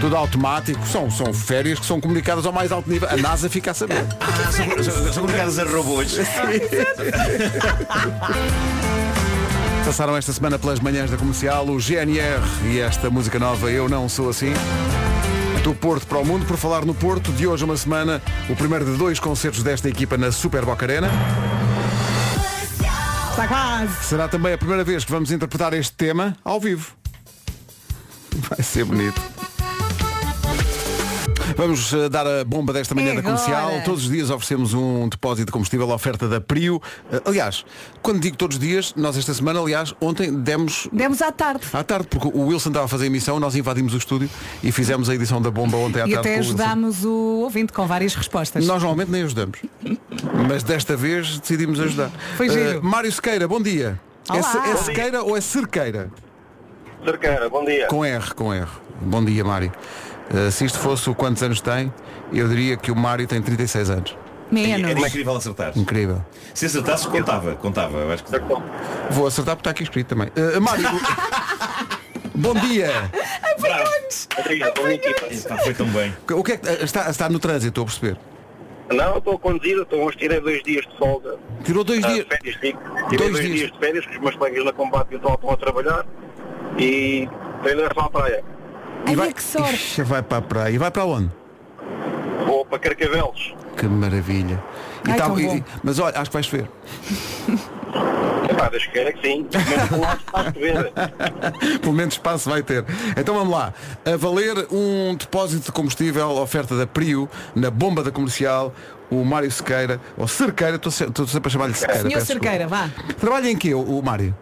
[0.00, 0.84] Tudo automático.
[0.88, 3.08] São, são férias que são comunicadas ao mais alto nível.
[3.08, 4.04] A NASA fica a saber.
[4.20, 6.16] Ah, são, são, são comunicadas a robôs.
[9.86, 14.08] Passaram esta semana pelas manhãs da comercial o GNR e esta música nova Eu Não
[14.08, 14.52] Sou Assim.
[15.62, 18.20] Do Porto para o Mundo, por falar no Porto, de hoje a uma semana,
[18.50, 21.08] o primeiro de dois concertos desta equipa na Super Boca Arena.
[23.30, 24.04] Está quase.
[24.04, 26.90] Será também a primeira vez que vamos interpretar este tema ao vivo.
[28.50, 29.35] Vai ser bonito.
[31.56, 33.68] Vamos eh, dar a bomba desta manhã É da comercial.
[33.68, 33.82] agora.
[33.82, 36.82] Todos os dias oferecemos um depósito de combustível, a oferta da Prio.
[37.10, 37.64] Eh, aliás,
[38.02, 41.66] quando digo todos os dias, nós esta semana, aliás, ontem demos Demos à tarde.
[41.72, 44.28] à tarde, porque o Wilson estava a fazer a emissão, nós invadimos o estúdio
[44.62, 46.18] e fizemos a edição da bomba ontem à E tarde.
[46.28, 47.10] até com o ajudámos o
[47.44, 48.66] ouvinte com várias respostas.
[48.66, 49.58] Nós normalmente nem ajudamos.
[50.48, 52.10] Mas desta vez decidimos ajudar.
[52.36, 52.84] Foi Eh, giro.
[52.84, 53.98] Mário Sequeira, bom dia.
[54.30, 56.10] É, ce- é sequeira ou é cerqueira?
[57.04, 57.86] Cerqueira, bom dia.
[57.86, 58.66] Com R, com R.
[59.00, 59.72] Bom dia, Mário.
[60.32, 61.92] Uh, se isto fosse o quantos anos tem,
[62.32, 64.16] eu diria que o Mário tem 36 anos.
[64.50, 64.90] Menos.
[64.90, 65.72] É incrível acertar.
[65.76, 66.24] Incrível.
[66.54, 67.98] Se acertasse, contava, contava.
[67.98, 68.30] Eu acho que...
[69.10, 70.28] Vou acertar porque está aqui escrito também.
[70.36, 70.84] Uh, Mário,
[72.34, 73.10] bom dia.
[74.38, 75.26] Obrigado, boa equipa.
[75.32, 76.14] Epá, foi tão bem.
[76.32, 78.16] O que é que está, está no trânsito, estou a perceber?
[78.92, 81.36] Não, estou a conduzir, estou hoje tirei dois dias de folga.
[81.64, 82.26] Tirou dois Ah, dias.
[82.28, 82.56] Férias.
[82.56, 82.72] Tirei
[83.18, 83.58] Dois dois, dias.
[83.58, 83.72] dias.
[83.72, 86.06] de férias, que os meus colegas na combate virtual estão a trabalhar
[86.78, 87.28] e
[87.64, 88.44] em direção à praia.
[89.08, 89.74] E vai, que sorte.
[89.74, 90.74] Ixi, vai para a praia.
[90.74, 91.30] E vai para onde?
[92.46, 93.54] Vou para Carcavelos.
[93.76, 94.62] Que maravilha.
[95.06, 95.60] E Ai, tá- tão e- bom.
[95.82, 96.68] mas olha, acho que vais ver.
[98.50, 99.46] Epá, Deus queira que sim.
[99.52, 100.92] Mas por lá está a ver.
[101.80, 102.84] Pelo menos espaço vai ter.
[103.16, 103.72] Então vamos lá.
[104.04, 108.72] A valer um depósito de combustível, oferta da Prio, na bomba da comercial,
[109.10, 112.02] o Mário Sequeira, ou Cerqueira, estou se- estou sempre a chamar-lhe Sequeira.
[112.02, 112.90] Senhor peço Cerqueira, vá.
[113.18, 114.34] Trabalha em quê, o, o Mário?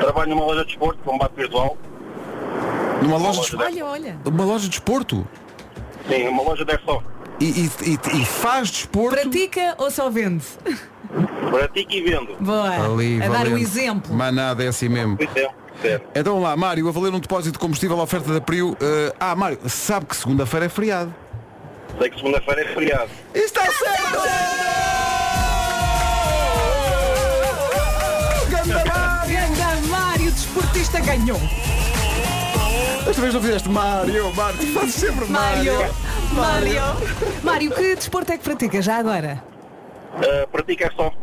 [0.00, 1.76] Trabalho numa loja de esporte, combate virtual.
[3.02, 4.16] Numa loja de Olha, olha.
[4.24, 5.26] Uma loja de desporto?
[6.08, 7.06] Sim, uma loja de airsoft.
[7.40, 9.14] E, e, e- e faz desporto?
[9.20, 10.44] Pratica ou só vende?
[11.50, 12.36] Pratico e vendo.
[12.40, 12.68] Boa.
[12.92, 13.62] Ali, a dar o valente.
[13.62, 14.14] exemplo.
[14.14, 15.16] Mas nada, é assim mesmo.
[16.14, 18.76] Então vamos lá, Mário, a valer um depósito de combustível, oferta da Prio.
[18.80, 21.14] eh, ah, Mário, sabe que segunda-feira é feriado.
[21.98, 23.10] Sei que segunda-feira é feriado.
[23.34, 24.18] Está certo!
[29.26, 31.38] Ganda Mário, desportista ganhou.
[33.08, 35.72] Desta vez não fizeste Mário, Mário, tu fazes sempre Mário.
[36.32, 36.82] Mário.
[37.42, 37.70] Mário.
[37.70, 39.42] Que desporto é que pratica já agora?
[40.16, 41.16] Uh, pratico airsoft.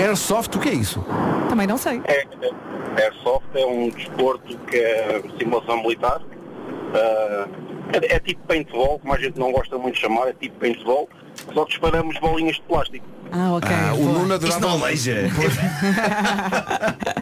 [0.00, 1.06] Airsoft, o que é isso?
[1.48, 2.02] Também não sei.
[2.04, 6.20] É, é- airsoft é um desporto que é simulação militar.
[6.20, 7.48] Uh,
[7.92, 11.08] é, é tipo paintball, como a gente não gosta muito de chamar, é tipo paintball,
[11.54, 13.06] só que disparamos bolinhas de plástico.
[13.30, 13.70] Ah, ok.
[13.70, 14.02] Ah, o.
[14.04, 14.58] Nuno adorava...
[14.58, 15.14] não aleija.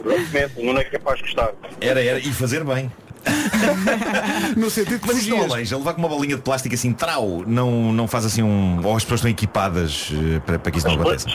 [0.03, 1.53] Exatamente, não é capaz de gostar.
[1.79, 2.19] Era, era.
[2.19, 2.91] E fazer bem.
[4.57, 5.77] No sentido que Mas isto não aleija.
[5.77, 8.81] Levar com uma bolinha de plástico assim, trau, não, não faz assim um...
[8.85, 11.29] Ou as pessoas estão equipadas eh, para, para que isso não aconteça.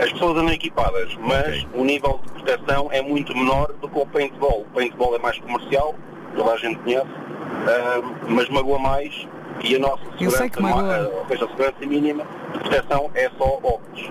[0.00, 4.06] As pessoas andam equipadas, mas o nível de proteção é muito menor do que o
[4.06, 4.62] paintball.
[4.62, 5.94] O paintball é mais comercial,
[6.34, 7.06] toda a gente conhece,
[7.68, 9.28] ah, mas magoa mais
[9.62, 10.82] e a nossa Eu sei segurança, que magoa.
[10.82, 14.10] ma- ah, ou seja, a segurança mínima de proteção é só óculos.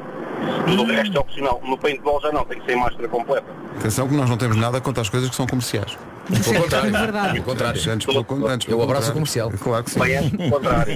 [0.67, 1.61] Tudo o resto é opcional.
[1.63, 3.47] No paintball já não, tem que ser máscara completa.
[3.79, 5.97] Atenção que nós não temos nada contra as coisas que são comerciais.
[6.27, 6.91] Pelo contrário.
[6.91, 7.31] verdade.
[7.33, 7.91] Pelo contrário.
[7.91, 9.13] Antes pelo, antes pelo Eu abraço contrário.
[9.13, 9.51] comercial.
[9.61, 9.99] Claro que sim.
[9.99, 10.93] Bem, antes do contrário.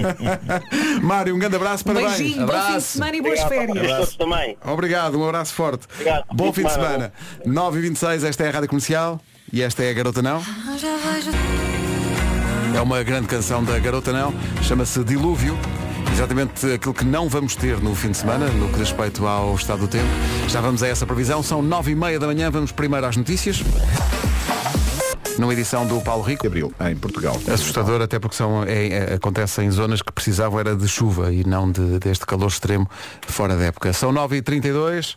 [1.02, 2.16] Mário, um grande abraço, parabéns.
[2.18, 2.80] Beijinho, bom fim de Abraço.
[2.92, 3.96] semana e boas Obrigado, férias.
[3.98, 4.58] todos também.
[4.66, 5.86] Obrigado, um abraço forte.
[5.92, 6.24] Obrigado.
[6.32, 7.12] Bom fim Fim de semana.
[7.46, 9.20] 9h26, esta é a Rádio Comercial
[9.52, 10.42] e esta é a Garota Não.
[12.74, 15.58] É uma grande canção da Garota Não, chama-se Dilúvio.
[16.12, 19.54] Exatamente aquilo que não vamos ter no fim de semana, no que diz respeito ao
[19.54, 20.06] estado do tempo.
[20.48, 23.62] Já vamos a essa previsão, são 9h30 da manhã, vamos primeiro às notícias.
[25.38, 26.46] Numa edição do Paulo Rico.
[26.46, 27.40] Abril, em Portugal.
[27.52, 31.44] Assustador, até porque são, é, é- acontece em zonas que precisavam era de chuva e
[31.44, 32.88] não de, deste calor extremo
[33.28, 33.92] fora da época.
[33.92, 35.14] São 9h32.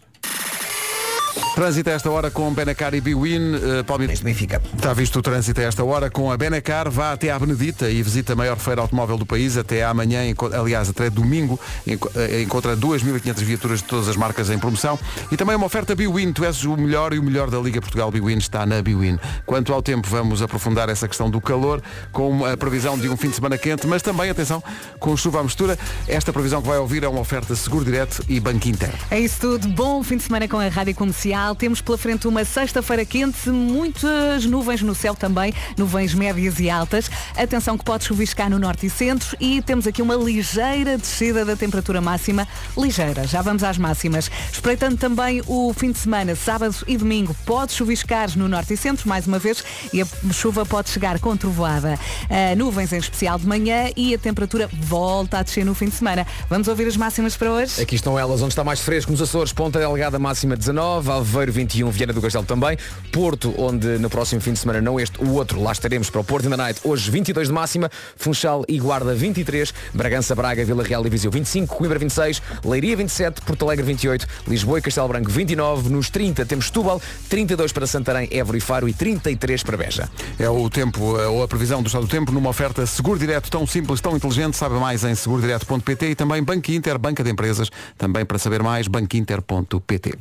[1.55, 3.55] Trânsito a esta hora com Benacar e Biwin.
[3.55, 4.61] Uh, Palmeiras Benfica.
[4.75, 6.89] Está visto o trânsito a esta hora com a Benacar.
[6.89, 9.57] Vá até à Benedita e visita a maior feira automóvel do país.
[9.57, 10.21] Até amanhã,
[10.53, 14.97] aliás, até domingo, eh, encontra 2.500 viaturas de todas as marcas em promoção.
[15.31, 16.33] E também uma oferta Biwin.
[16.33, 19.19] Tu és o melhor e o melhor da Liga Portugal Biwin está na Biwin.
[19.45, 23.29] Quanto ao tempo, vamos aprofundar essa questão do calor com a previsão de um fim
[23.29, 24.63] de semana quente, mas também, atenção,
[24.99, 25.77] com chuva à mistura.
[26.07, 28.93] Esta previsão que vai ouvir é uma oferta Seguro Direto e Banco Inter.
[29.09, 29.67] É isso tudo.
[29.69, 31.20] Bom fim de semana com a Rádio Comercial.
[31.57, 37.11] Temos pela frente uma sexta-feira quente, muitas nuvens no céu também, nuvens médias e altas.
[37.37, 41.55] Atenção que pode chuviscar no norte e centro e temos aqui uma ligeira descida da
[41.55, 42.47] temperatura máxima.
[42.75, 44.31] Ligeira, já vamos às máximas.
[44.51, 49.07] Espreitando também o fim de semana, sábado e domingo, pode chuviscar no norte e centro,
[49.07, 49.63] mais uma vez,
[49.93, 51.99] e a chuva pode chegar com trovoada.
[52.29, 55.95] Ah, nuvens em especial de manhã e a temperatura volta a descer no fim de
[55.95, 56.25] semana.
[56.49, 57.79] Vamos ouvir as máximas para hoje?
[57.79, 61.89] Aqui estão elas, onde está mais fresco nos Açores, Ponta Delgada máxima 19, Aveiro 21,
[61.89, 62.77] Viana do Castelo também,
[63.11, 66.23] Porto, onde no próximo fim de semana, não este, o outro, lá estaremos para o
[66.23, 70.83] Porto in the Night, hoje 22 de máxima, Funchal e Guarda 23, Bragança, Braga, Vila
[70.83, 75.29] Real e Viseu 25, Coimbra 26, Leiria 27, Porto Alegre 28, Lisboa e Castelo Branco
[75.29, 80.09] 29, nos 30 temos Setúbal, 32 para Santarém, Évora e Faro e 33 para Beja.
[80.39, 83.49] É o tempo, eh, ou a previsão do estado do tempo, numa oferta Seguro Direto
[83.49, 84.57] tão simples, tão inteligente.
[84.57, 87.69] Saiba mais em segurodireto.pt e também Banco Inter, Banca de Empresas.
[87.97, 90.17] Também para saber mais, banquinter.pt.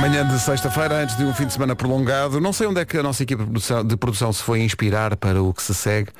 [0.00, 2.96] Manhã de sexta-feira, antes de um fim de semana prolongado, não sei onde é que
[2.98, 6.10] a nossa equipe de produção, se foi inspirar para o que se segue,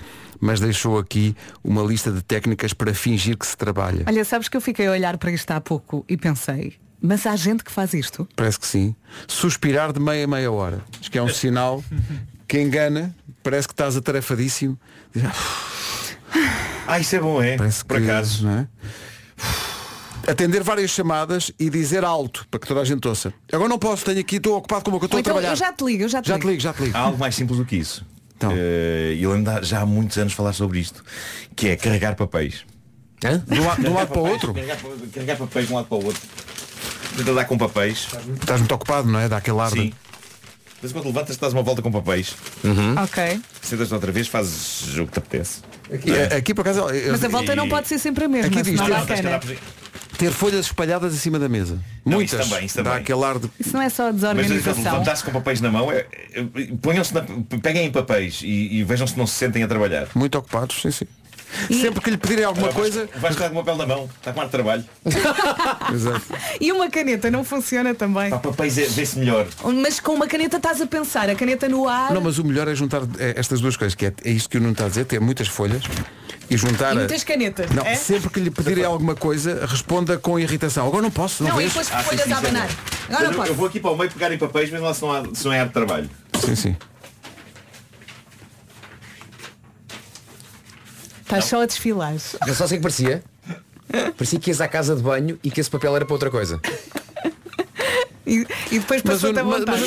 [0.41, 4.05] mas deixou aqui uma lista de técnicas para fingir que se trabalha.
[4.07, 7.37] Olha, sabes que eu fiquei a olhar para isto há pouco e pensei, Mas há
[7.37, 8.27] gente que faz isto.
[8.35, 8.95] Parece que sim.
[9.29, 10.81] Suspirar de meia a meia hora.
[10.99, 11.85] Acho que é um sinal
[12.49, 13.15] que engana.
[13.43, 14.79] Parece que estás atarefadíssimo.
[15.23, 15.33] "Ah,
[16.89, 17.57] Ah, isso é bom, é?
[17.57, 18.47] Parece Por que, acaso.
[18.47, 18.69] não é?
[20.29, 23.33] Atender várias chamadas e dizer alto para que toda a gente ouça.
[23.53, 25.33] Agora não posso, tenho aqui, estou ocupado com o que eu estou Ou a então,
[25.35, 25.53] trabalhar.
[25.53, 26.47] eu já te ligo, eu já te Já ligo.
[26.47, 26.97] te ligo, já te ligo.
[26.97, 28.05] Há algo mais simples do que isso.
[28.37, 28.53] Então.
[28.57, 31.03] E eu lembro de já há muitos anos falar sobre isto,
[31.55, 32.65] que é carregar papéis.
[33.25, 33.43] Hã?
[33.47, 34.55] De um, la- de um lado para o Papéis, outro.
[34.55, 36.23] Carregar, pa- carregar papéis de um lado para o outro.
[37.17, 38.07] Tenta dar com papéis.
[38.41, 39.29] Estás muito ocupado, não é?
[39.29, 39.93] Dá aquele ar Sim.
[40.83, 42.35] Mas quando levantas, dás uma volta com papéis.
[43.03, 43.41] Ok.
[43.63, 45.61] Sentas outra vez, fazes o que te apetece.
[45.91, 48.61] Aqui, aqui, por acaso, eu- Mas a volta não pode ser sempre a mesma, Aqui
[48.63, 49.07] diz, não, não,
[50.17, 51.79] ter folhas espalhadas em cima da mesa.
[52.05, 52.41] Não, Muitas.
[52.41, 53.01] isso também, isso Dá também.
[53.01, 53.51] aquele ar de.
[53.59, 54.83] Isso não é só Mas desorganização.
[54.85, 56.43] levantar-se com papéis na mão, é, é,
[56.81, 57.23] ponham-se na,
[57.63, 60.09] peguem em papéis e, e vejam se não se sentem a trabalhar.
[60.15, 61.07] Muito ocupados, sim, sim.
[61.71, 63.09] Sempre que lhe pedirem alguma coisa.
[63.17, 64.85] Vais estar com o papel na mão, está com ar de trabalho.
[65.93, 66.23] Exato.
[66.61, 68.31] E uma caneta não funciona também.
[68.31, 69.47] Para papéis é- vê-se melhor.
[69.83, 72.69] Mas com uma caneta estás a pensar, a caneta no ar Não, mas o melhor
[72.69, 74.89] é juntar eh, estas duas coisas, que é, é isto que o Nuno está a
[74.89, 75.83] dizer, ter muitas folhas
[76.51, 76.89] e juntar.
[76.91, 77.71] e a- muitas canetas.
[77.71, 77.95] Não, é?
[77.95, 80.87] sempre que lhe pedirem alguma coisa, responda com irritação.
[80.87, 82.47] Agora não posso, não, Não, e depois Ah, sim, folhas sim, a sim.
[82.47, 82.69] abanar.
[83.09, 83.55] Agora eu, não eu posso.
[83.55, 85.53] vou aqui para o meio pegar em papéis, mas lá se não, há, se não
[85.53, 86.11] é ar de trabalho.
[86.45, 86.77] Sim, sim.
[91.27, 92.15] Estás só a desfilar.
[92.47, 93.21] Eu só sei que parecia.
[94.17, 96.61] Parecia que ias à casa de banho e que esse papel era para outra coisa.
[98.25, 99.81] E, e depois Mas a mas- mas-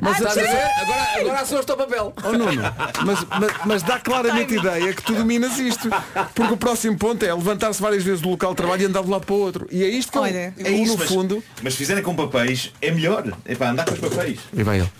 [0.00, 0.48] mas- Estás a ver?
[0.82, 2.12] Agora, agora assusta o papel.
[2.24, 2.62] Oh Nuno,
[3.04, 5.88] mas, mas, mas dá claramente ideia que tu dominas isto.
[6.34, 9.08] Porque o próximo ponto é levantar-se várias vezes do local de trabalho e andar de
[9.08, 9.66] um lado para o outro.
[9.70, 11.42] E é isto que eu- Olha, eu, no mas, fundo.
[11.62, 13.24] Mas se fizerem com papéis, é melhor.
[13.44, 14.38] É para andar com os papéis.
[14.52, 14.92] E vai ele.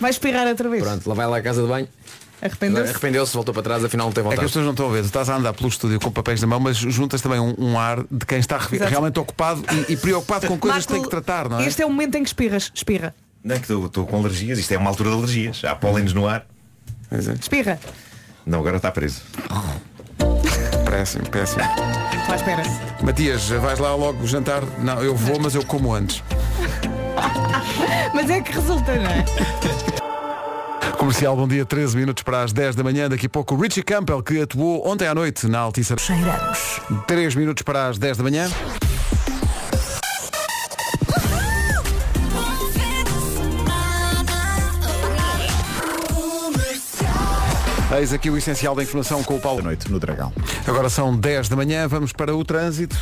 [0.00, 0.82] Vai espirrar outra vez.
[0.82, 1.88] Pronto, lá vai lá à casa de banho.
[2.44, 2.90] Arrependeu-se.
[2.90, 4.48] Arrependeu-se, voltou para trás, afinal não tem É que as vontade.
[4.48, 5.00] pessoas não estão a ver.
[5.00, 7.78] Tu estás a andar pelo estúdio com papéis na mão, mas juntas também um, um
[7.78, 8.90] ar de quem está Exato.
[8.90, 11.66] realmente ocupado e, e preocupado com coisas que tem Marco, que tratar, não é?
[11.66, 12.70] Este é o momento em que espirras.
[12.74, 13.14] Espirra.
[13.42, 14.58] Não é que estou- com alergias.
[14.58, 15.62] Isto é uma altura de alergias.
[15.64, 16.44] Há pólenes no ar.
[17.40, 17.78] Espirra.
[18.44, 19.22] Não, agora está preso.
[20.90, 21.62] Péssimo, péssimo.
[22.30, 22.62] À espera.
[23.02, 24.62] Matias, vais lá logo jantar?
[24.80, 26.22] Não, eu vou, mas eu como antes.
[28.14, 29.24] Mas é que resulta, não é?
[30.98, 33.08] Comercial, bom dia, 13 minutos para as 10 da manhã.
[33.08, 35.94] Daqui a pouco o Richie Campbell, que atuou ontem à noite na Altice.
[35.98, 36.80] Cheiramos.
[37.06, 38.48] 3 minutos para as 10 da manhã.
[47.96, 49.58] Eis aqui o essencial da informação com o Paulo.
[49.58, 50.32] Da noite no Dragão.
[50.66, 52.96] Agora são 10 da manhã, vamos para o trânsito.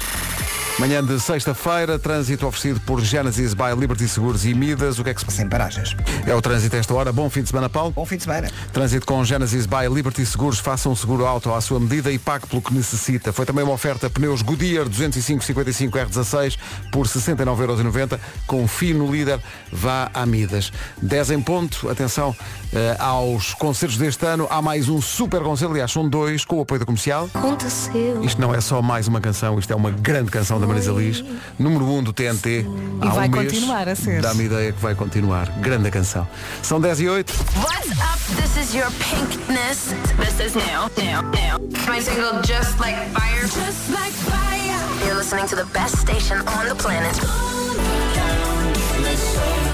[0.79, 4.99] Manhã de sexta-feira, trânsito oferecido por Genesis by Liberty Seguros e Midas.
[4.99, 5.95] O que é que se Sem paragens.
[6.27, 7.13] É o trânsito a esta hora.
[7.13, 7.93] Bom fim de semana, Paulo.
[7.93, 8.51] Bom fim de semana.
[8.73, 10.59] Trânsito com Genesis by Liberty Seguros.
[10.59, 13.33] Faça um seguro auto à sua medida e pague pelo que necessita.
[13.33, 16.57] Foi também uma oferta pneus Goodyear 205-55 R16
[16.91, 19.41] por 69,90€ com fino líder.
[19.71, 20.73] Vá a Midas.
[21.03, 21.89] 10 em ponto.
[21.91, 22.35] Atenção
[22.73, 24.47] eh, aos concertos deste ano.
[24.51, 25.73] Há mais um super concerto.
[25.73, 27.29] Aliás, são dois com o apoio da comercial.
[27.35, 28.25] Aconteceu.
[28.25, 31.25] Isto não é só mais uma canção, isto é uma grande canção da Marisa Liz,
[31.59, 32.65] número 1 um do TNT.
[33.03, 33.53] E há vai um mês.
[33.53, 34.23] continuar a ser.
[34.23, 35.49] Dá-me ideia que vai continuar.
[35.61, 36.27] Grande canção.
[36.63, 37.33] São 10 e 8.
[37.57, 38.13] What's up?
[38.41, 39.93] This is your pinkness.
[40.17, 41.69] This is new, new, new.
[41.89, 43.43] My single Just Like Fire.
[43.43, 45.05] Just like fire.
[45.05, 47.19] You're listening to the best station on the planet.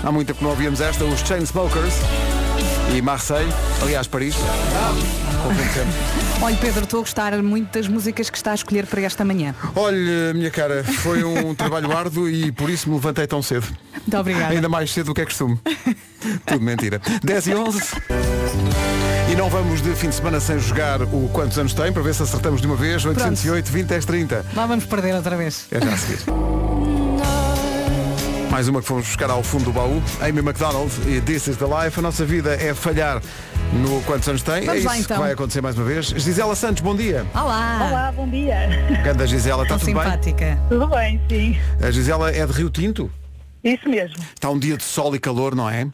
[0.02, 1.94] Há muito tempo que não ouvíamos esta, os Chainsmokers
[2.94, 4.34] e Marseille, aliás Paris.
[5.42, 6.18] Confundo sempre.
[6.42, 9.54] Olha, Pedro, estou a gostar muito das músicas que está a escolher para esta manhã.
[9.74, 13.66] Olha, minha cara, foi um trabalho árduo e por isso me levantei tão cedo.
[13.92, 14.54] Muito obrigada.
[14.54, 15.58] Ainda mais cedo do que é costume.
[16.46, 17.00] Tudo mentira.
[17.22, 17.80] 10 e 11.
[19.30, 22.14] E não vamos de fim de semana sem jogar o quantos anos tem, para ver
[22.14, 23.04] se acertamos de uma vez.
[23.04, 24.46] 808, 20, 10, 30.
[24.54, 25.66] Lá vamos perder outra vez.
[25.70, 26.18] É já a seguir.
[28.50, 30.02] Mais uma que fomos buscar ao fundo do baú.
[30.20, 31.98] Amy McDonald e This is the Life.
[31.98, 33.20] A nossa vida é falhar
[33.74, 34.64] no quantos anos tem.
[34.64, 35.16] Vamos é lá, isso então.
[35.16, 36.06] que vai acontecer mais uma vez.
[36.06, 37.26] Gisela Santos, bom dia.
[37.34, 37.88] Olá.
[37.88, 38.56] Olá, bom dia.
[39.04, 39.94] Ganda Gisela, está tudo bem?
[40.02, 40.58] simpática.
[40.68, 41.58] Tudo bem, sim.
[41.80, 43.10] A Gisela é de Rio Tinto.
[43.62, 44.16] Isso mesmo.
[44.34, 45.86] Está um dia de sol e calor, não é?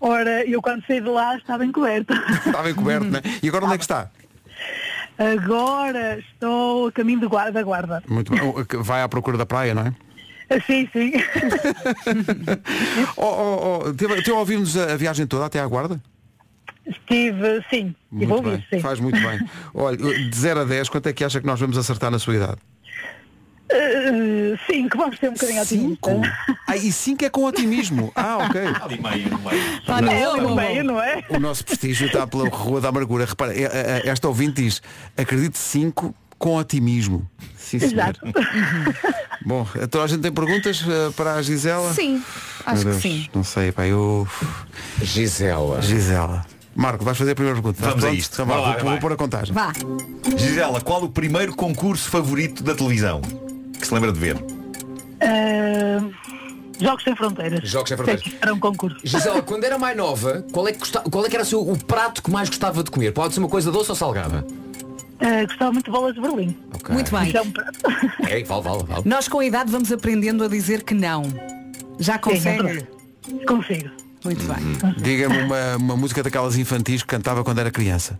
[0.00, 2.14] Ora, eu quando saí de lá estava encoberta.
[2.46, 3.22] Estava encoberto, não é?
[3.42, 4.10] E agora onde é que está?
[5.18, 8.02] Agora estou a caminho de guarda, da guarda.
[8.08, 8.40] Muito bem.
[8.82, 9.94] Vai à procura da praia, não é?
[10.66, 11.12] Sim, sim.
[13.16, 16.00] Oh, oh, oh, teve, teve a ouvir-nos a, a viagem toda até à guarda?
[16.86, 17.94] Estive, sim.
[18.12, 18.64] Estive Muito ouvir, bem.
[18.70, 18.80] sim.
[18.80, 19.40] Faz muito bem.
[19.74, 22.34] Olha, de 0 a 10, quanto é que acha que nós vamos acertar na sua
[22.36, 22.58] idade?
[24.66, 26.10] Que vamos ter um bocadinho otimista.
[26.68, 28.12] Ah, e 5 é com otimismo.
[28.14, 28.60] Ah, ok.
[28.82, 29.76] Ali meio, no meio.
[29.78, 31.24] Está no É, no meio, não é?
[31.30, 33.24] O nosso prestígio está pela rua da amargura.
[33.24, 34.82] Repara, é- é- esta ouvinte diz,
[35.16, 37.28] acredite 5 com otimismo.
[37.56, 37.92] Sim, senhor.
[37.94, 38.20] Exato.
[39.44, 41.92] Bom, então a gente tem perguntas eh, para a Gisela?
[41.92, 42.22] Sim,
[42.64, 43.28] acho Meu que Deus, sim.
[43.34, 44.26] Não sei, pá, eu.
[45.02, 45.82] Gisela.
[45.82, 46.46] Gisela.
[46.74, 47.78] Marco, vais fazer a primeira pergunta.
[47.80, 48.32] Vamos Estás a isto.
[48.34, 48.90] Então, vá, Bora lá, vou, vai.
[48.92, 49.54] vou pôr a contagem.
[49.54, 49.72] Vá.
[50.36, 53.20] Gisela, qual o primeiro concurso favorito da televisão?
[53.78, 54.42] Que se lembra de ver?
[55.20, 56.02] Ah,
[56.80, 57.68] Jogos Sem Fronteiras.
[57.68, 58.24] Jogos Sem Fronteiras.
[58.40, 58.96] Era um concurso.
[59.04, 61.60] Gisela, quando era mais nova, qual é que, gosta- qual é que era o, seu-
[61.60, 63.12] o prato que mais gostava de comer?
[63.12, 64.44] Pode ser uma coisa doce ou salgada?
[65.26, 66.56] Ah, gostava muito de bolas de Berlim.
[66.90, 67.28] Muito bem.
[67.28, 67.38] Isso
[68.28, 69.02] é vale, vale, vale.
[69.06, 71.22] Nós com a idade vamos aprendendo a dizer que não.
[71.98, 72.86] Já Sim, é consegue?
[73.46, 73.90] Consigo.
[74.24, 74.94] Muito bem.
[75.02, 78.18] Diga-me uma, uma música daquelas infantis que cantava quando era criança.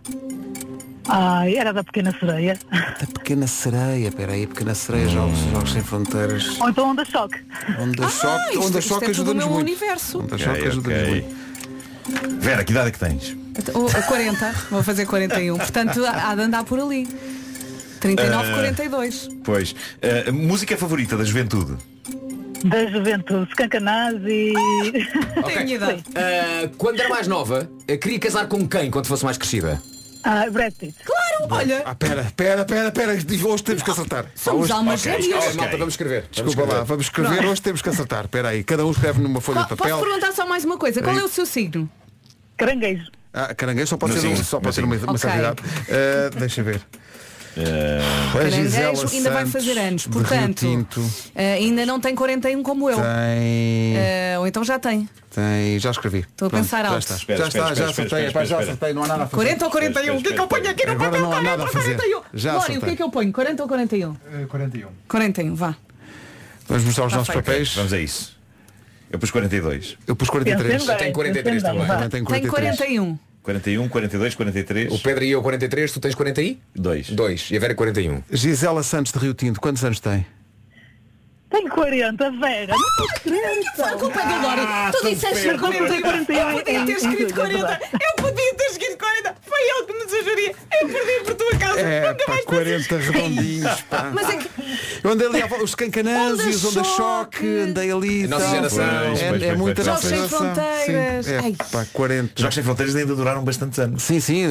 [1.07, 2.57] Ai, era da Pequena Sereia.
[2.71, 6.59] Da Pequena Sereia, peraí, Pequena Sereia, jogos, jogos sem fronteiras.
[6.59, 7.39] Ou então Onda Choque.
[7.79, 9.67] Onda Ah, Choque, isto- Onda isto Choque é ajuda-nos meu muito.
[9.67, 10.19] universo.
[10.19, 11.35] Onda Ok, Choque ajuda-nos muito.
[12.39, 13.37] Vera, que idade é que tens?
[13.73, 15.57] O- a 40, vou fazer 41.
[15.57, 17.07] Portanto, há de andar por ali.
[17.99, 18.53] 39, Ah.
[18.53, 19.29] 42.
[19.43, 19.71] Pois.
[19.71, 21.75] Uh, música favorita da juventude?
[22.65, 23.51] Da Juventude.
[23.51, 24.53] Scancanás e...
[25.37, 25.53] Ok.
[25.53, 26.03] Tenho idade.
[26.15, 29.79] Ah, quando era mais nova, ah, queria casar com quem quando fosse mais crescida?
[30.23, 30.95] Ah, Brad Pitt.
[31.05, 31.83] Claro, olha.
[31.85, 34.25] Ah, pera, pera, pera, pera, hoje temos que acertar.
[34.33, 34.71] Somos hoje...
[34.71, 35.43] almas ok, gêmeas.
[35.45, 35.55] ok.
[35.57, 36.21] Malta, vamos escrever.
[36.21, 36.75] Vamos Desculpa escrever.
[36.77, 38.25] lá, vamos escrever, hoje temos que acertar.
[38.25, 39.97] Espera aí, cada um escreve numa folha de Po- papel.
[39.97, 41.01] Posso perguntar só mais uma coisa?
[41.03, 41.87] Qual é o seu signo?
[42.57, 43.11] Caranguejo.
[43.37, 45.17] Ah, caranguejo só pode ser, um, só pode ser uma, uma signo.
[45.17, 45.61] certa Ok.
[45.67, 45.85] idade.
[45.91, 46.81] Ah, deixa ver.
[47.57, 50.07] Gisela Caranguejo ainda vai fazer anos.
[50.07, 50.65] Portanto,
[51.35, 52.97] eh, ainda não tem 41 como eu.
[52.97, 55.07] tem, Eh, ou então já tem.
[55.33, 55.79] tem.
[55.79, 56.19] Já escrevi.
[56.19, 56.99] Estou a pensar já alto.
[56.99, 57.15] está.
[57.15, 58.29] Espera, já está, já acertei.
[58.45, 59.35] já acertei, não há nada a fazer.
[59.43, 60.17] 40 ou 41?
[60.17, 61.21] O que é que eu ponho aqui no papel?
[61.21, 61.95] não há nada a fazer.
[61.95, 62.21] 41.
[62.33, 63.31] Já Glória, o que é que eu ponho?
[63.31, 64.15] 40 ou 41?
[64.49, 64.87] 41.
[65.07, 65.75] 41, vá.
[66.67, 67.73] Vamos mostrar os Está nossos papéis.
[67.75, 68.34] Vamos a isso.
[69.15, 69.97] Eu pus 42.
[70.05, 70.73] Eu pus 43.
[70.73, 71.95] Pensem bem, Tem 43 pensem bem, também.
[71.95, 72.77] Também tenho Tem 43.
[72.77, 73.19] 41.
[73.43, 74.91] 41, 42, 43.
[74.93, 76.57] O Pedro e eu 43, tu tens 41?
[76.75, 77.09] 2.
[77.11, 78.23] 2 e a Vera 41.
[78.29, 80.25] Gisela Santos de Rio Tinto, quantos anos tem?
[81.49, 82.73] Tenho 40, Vera.
[82.73, 83.85] Não posso crer.
[83.85, 84.63] A culpa é do Lório.
[84.99, 86.01] Tu disseste Pedro, 41.
[86.01, 87.57] 41 Eu podia ter escrito julho, é 40.
[87.67, 87.89] verdade.
[87.93, 89.34] Eu podia ter escrito 40.
[89.55, 90.05] Foi ele que me.
[90.81, 91.79] Eu perdi por tua causa.
[91.79, 94.11] É, Nunca pá, mais 40 redondinhos, pá.
[94.13, 94.49] Mas é que
[95.03, 96.53] Eu andei ali, a- os cancanãs Onda e
[96.83, 98.23] choque, andei ali.
[98.23, 98.55] e Nossa tal.
[98.55, 98.85] geração.
[98.85, 101.25] Pois, É, pois, é pois, muita Jogos sem fronteiras.
[101.25, 101.55] Sim, é, Ai.
[101.71, 102.41] pá, 40.
[102.41, 104.03] Jogos Sem Fronteiras ainda duraram bastante anos.
[104.03, 104.47] Sim, sim,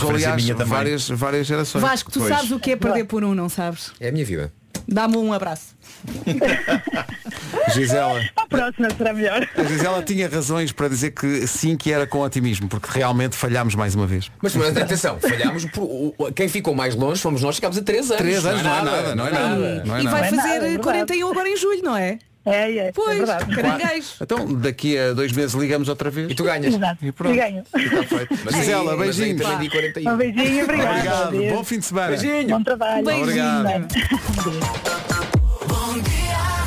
[0.00, 1.82] referência aliás várias, várias gerações.
[1.82, 2.34] Vasco, tu Pois.
[2.34, 3.92] sabes o que é perder por um, não sabes?
[4.00, 4.52] É a minha vida.
[4.90, 5.76] Dá-me um abraço.
[7.74, 9.46] Gisela, A próxima será melhor.
[9.54, 13.74] a Gisela tinha razões para dizer que sim, que era com otimismo, porque realmente falhámos
[13.74, 14.30] mais uma vez.
[14.42, 18.16] Mas, mas atenção, falhámos por, quem ficou mais longe fomos nós, ficámos a 3 anos.
[18.16, 19.84] Três anos não é nada, não é nada.
[19.84, 20.16] Não é e nada.
[20.16, 20.82] vai Não é fazer nada, é verdade.
[20.82, 22.18] 41 agora em julho, não é?
[22.48, 22.92] É, é.
[22.92, 24.08] Pois, é caranguejo.
[24.20, 26.30] Então, daqui a dois meses ligamos outra vez.
[26.30, 26.74] E tu ganhas.
[26.74, 27.04] Exato.
[27.04, 27.34] E pronto.
[27.34, 27.62] E ganho.
[27.74, 28.38] Está feito.
[28.44, 29.42] Mas Gisela, beijinhos.
[29.42, 30.12] também di 41.
[30.12, 30.64] Um beijinho.
[30.64, 31.08] Obrigado.
[31.28, 31.52] Adeus.
[31.52, 32.16] Bom fim de semana.
[32.48, 33.04] Bom trabalho.
[33.04, 33.22] Beijinho.
[33.22, 33.88] Obrigado.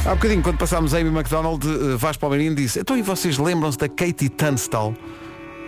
[0.06, 3.78] Há bocadinho, quando passámos a Amy McDonald, eh, Vasco Palmeirinho disse Então e vocês lembram-se
[3.78, 4.96] da Katie Tunstall?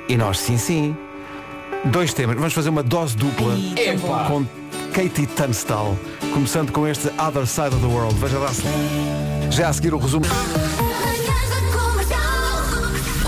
[0.09, 0.97] E nós, sim, sim.
[1.86, 2.36] Dois temas.
[2.36, 4.26] Vamos fazer uma dose dupla Epá.
[4.28, 4.43] com
[4.93, 5.97] Katie Tunstall.
[6.34, 8.16] Começando com este Other Side of the World.
[8.16, 8.64] Veja lá se...
[9.56, 10.26] Já a seguir o resumo.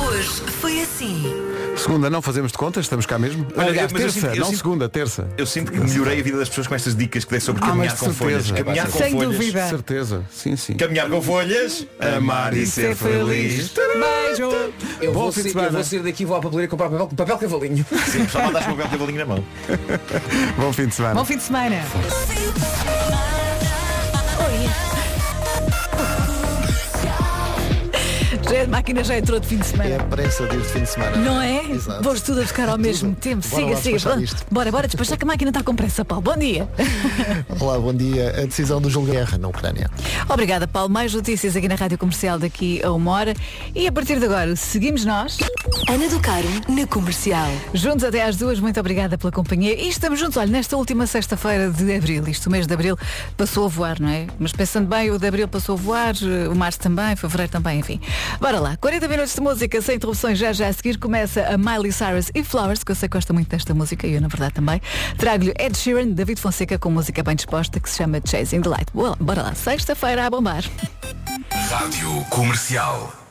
[0.07, 0.29] Hoje
[0.61, 1.23] foi assim.
[1.77, 3.45] Segunda não fazemos de contas, estamos cá mesmo.
[3.55, 5.27] Olha, Aliás, mas eu terça, sinto- eu não sinto- segunda, terça.
[5.37, 7.67] Eu sinto que melhorei a vida das pessoas com estas dicas que dei sobre Ah,
[7.67, 8.45] caminhar de com folhas.
[8.45, 8.63] certeza.
[8.65, 9.31] Caminhar com Sem folhas.
[9.33, 9.67] dúvida.
[9.69, 10.73] Certeza, sim, sim.
[10.75, 11.85] Caminhar com folhas.
[12.17, 13.71] Amar e ser feliz.
[13.73, 14.49] Beijo.
[15.01, 15.67] Eu Bom vou, fim de sair, semana.
[15.67, 17.85] eu vou sair daqui e vou à papelaria comprar papel, papel cavalinho.
[18.07, 19.43] Sim, só mandaste papel cavalinho na mão.
[20.57, 21.13] Bom fim de semana.
[21.15, 21.75] Bom fim de semana.
[28.55, 29.89] Já, a máquina já entrou de fim de semana.
[29.89, 31.17] É a pressa de ir de fim de semana.
[31.17, 31.71] Não é?
[31.71, 32.01] Exato.
[32.01, 33.45] Vamos tudo a buscar ao mesmo tempo.
[33.49, 33.99] Bora siga, lá siga.
[33.99, 34.45] Bora, isto.
[34.49, 36.23] bora, bora despachar que a máquina está com pressa, Paulo.
[36.23, 36.67] Bom dia.
[37.59, 38.29] Olá, bom dia.
[38.29, 39.89] A decisão do julgamento guerra na Ucrânia.
[40.29, 40.89] Obrigada, Paulo.
[40.89, 43.33] Mais notícias aqui na Rádio Comercial daqui a uma hora.
[43.73, 45.37] E a partir de agora, seguimos nós.
[45.89, 47.49] Ana do Caro na comercial.
[47.73, 49.73] Juntos até às duas, muito obrigada pela companhia.
[49.79, 52.27] E estamos juntos, olha, nesta última sexta-feira de abril.
[52.27, 52.97] Isto, o mês de abril,
[53.37, 54.27] passou a voar, não é?
[54.39, 57.79] Mas pensando bem, o de abril passou a voar, eh, o março também, fevereiro também,
[57.79, 57.99] enfim.
[58.45, 60.99] Bora lá, 40 minutos de música sem interrupções já já a seguir.
[60.99, 64.13] Começa a Miley Cyrus e Flowers, que eu sei que gosta muito desta música, e
[64.13, 64.79] eu na verdade também.
[65.17, 68.91] Trago-lhe Ed Sheeran, David Fonseca, com música bem disposta, que se chama Chasing the Light.
[68.93, 70.63] Bora lá, sexta-feira a bombar.
[71.71, 73.24] Rádio Comercial.